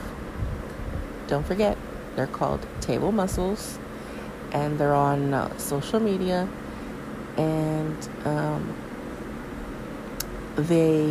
Don't 1.27 1.45
forget 1.45 1.77
they're 2.15 2.27
called 2.27 2.65
table 2.81 3.11
muscles 3.11 3.77
and 4.51 4.79
they're 4.79 4.93
on 4.93 5.33
uh, 5.33 5.55
social 5.57 5.99
media 5.99 6.47
and 7.37 8.09
um, 8.25 8.75
they 10.55 11.03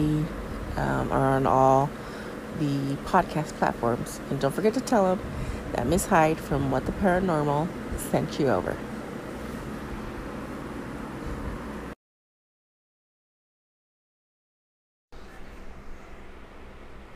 um, 0.77 1.13
are 1.13 1.37
on 1.37 1.47
all 1.47 1.91
the 2.59 2.97
podcast 3.07 3.49
platforms 3.55 4.21
and 4.31 4.41
don't 4.41 4.55
forget 4.55 4.75
to 4.75 4.81
tell 4.81 5.17
them 5.17 5.27
that 5.73 5.87
Miss 5.87 6.07
Hyde 6.07 6.39
from 6.39 6.71
What 6.71 6.87
the 6.87 6.93
Paranormal 6.93 7.69
sent 7.99 8.39
you 8.39 8.49
over. 8.49 8.77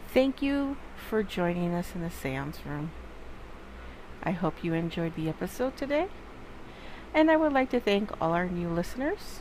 Thank 0.09 0.43
you 0.43 0.76
for 1.09 1.22
joining 1.22 1.72
us 1.74 1.95
in 1.95 2.03
the 2.03 2.11
seance 2.11 2.59
room. 2.66 2.91
I 4.22 4.31
hope 4.33 4.62
you 4.62 4.74
enjoyed 4.74 5.14
the 5.16 5.29
episode 5.29 5.76
today. 5.76 6.09
And 7.14 7.31
I 7.31 7.37
would 7.37 7.53
like 7.53 7.70
to 7.70 7.81
thank 7.81 8.11
all 8.20 8.33
our 8.33 8.47
new 8.49 8.68
listeners, 8.68 9.41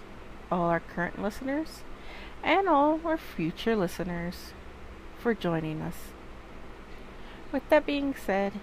all 0.52 0.64
our 0.70 0.80
current 0.80 1.22
listeners, 1.22 1.84
and 2.44 2.68
all 2.68 3.00
our 3.06 3.18
future 3.18 3.76
listeners 3.76 4.54
for 5.20 5.34
joining 5.34 5.82
us. 5.82 5.96
With 7.52 7.68
that 7.70 7.86
being 7.86 8.14
said, 8.16 8.54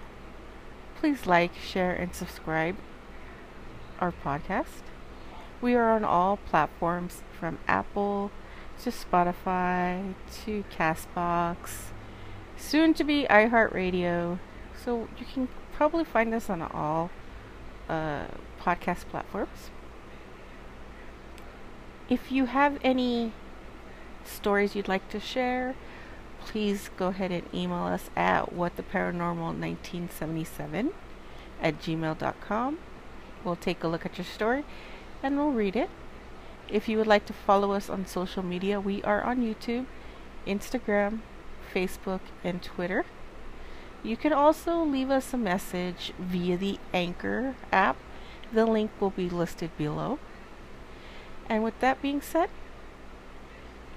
please 0.99 1.25
like, 1.25 1.55
share, 1.55 1.93
and 1.93 2.13
subscribe 2.13 2.77
our 3.99 4.11
podcast. 4.11 4.83
We 5.61 5.75
are 5.75 5.91
on 5.91 6.03
all 6.03 6.37
platforms 6.37 7.23
from 7.39 7.59
Apple 7.67 8.31
to 8.83 8.89
Spotify 8.89 10.13
to 10.43 10.63
Castbox, 10.71 11.91
soon 12.57 12.93
to 12.93 13.03
be 13.03 13.25
iHeartRadio. 13.29 14.39
So 14.83 15.07
you 15.17 15.25
can 15.25 15.47
probably 15.73 16.03
find 16.03 16.33
us 16.33 16.49
on 16.49 16.61
all 16.61 17.09
uh, 17.89 18.25
podcast 18.61 19.05
platforms. 19.07 19.69
If 22.09 22.31
you 22.31 22.45
have 22.45 22.77
any 22.83 23.33
stories 24.27 24.75
you'd 24.75 24.87
like 24.87 25.09
to 25.09 25.19
share, 25.19 25.75
please 26.39 26.89
go 26.97 27.07
ahead 27.07 27.31
and 27.31 27.43
email 27.53 27.83
us 27.83 28.09
at 28.15 28.53
whattheparanormal1977 28.53 30.91
at 31.61 31.81
gmail.com. 31.81 32.77
We'll 33.43 33.55
take 33.55 33.83
a 33.83 33.87
look 33.87 34.05
at 34.05 34.17
your 34.17 34.25
story 34.25 34.63
and 35.23 35.37
we'll 35.37 35.51
read 35.51 35.75
it. 35.75 35.89
If 36.67 36.89
you 36.89 36.97
would 36.97 37.07
like 37.07 37.25
to 37.27 37.33
follow 37.33 37.73
us 37.73 37.89
on 37.89 38.07
social 38.07 38.43
media, 38.43 38.79
we 38.79 39.03
are 39.03 39.23
on 39.23 39.41
YouTube, 39.41 39.85
Instagram, 40.47 41.19
Facebook, 41.73 42.21
and 42.43 42.63
Twitter. 42.63 43.05
You 44.03 44.17
can 44.17 44.33
also 44.33 44.83
leave 44.83 45.09
us 45.09 45.33
a 45.33 45.37
message 45.37 46.11
via 46.19 46.57
the 46.57 46.79
Anchor 46.93 47.55
app. 47.71 47.95
The 48.53 48.65
link 48.65 48.91
will 48.99 49.09
be 49.09 49.29
listed 49.29 49.71
below. 49.77 50.19
And 51.49 51.63
with 51.63 51.79
that 51.79 52.01
being 52.01 52.21
said, 52.21 52.49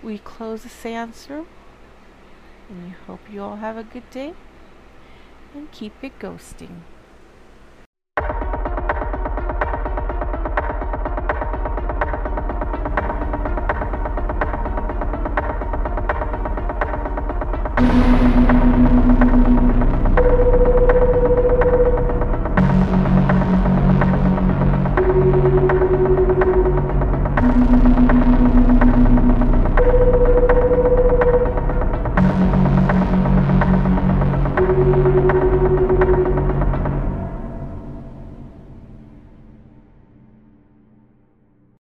we 0.02 0.18
close 0.18 0.62
the 0.62 0.68
seance 0.68 1.28
room 1.28 1.46
and 2.68 2.86
I 2.86 3.06
hope 3.06 3.20
you 3.30 3.42
all 3.42 3.56
have 3.56 3.76
a 3.76 3.82
good 3.82 4.08
day 4.10 4.34
and 5.54 5.70
keep 5.72 5.92
it 6.02 6.18
ghosting. 6.18 6.80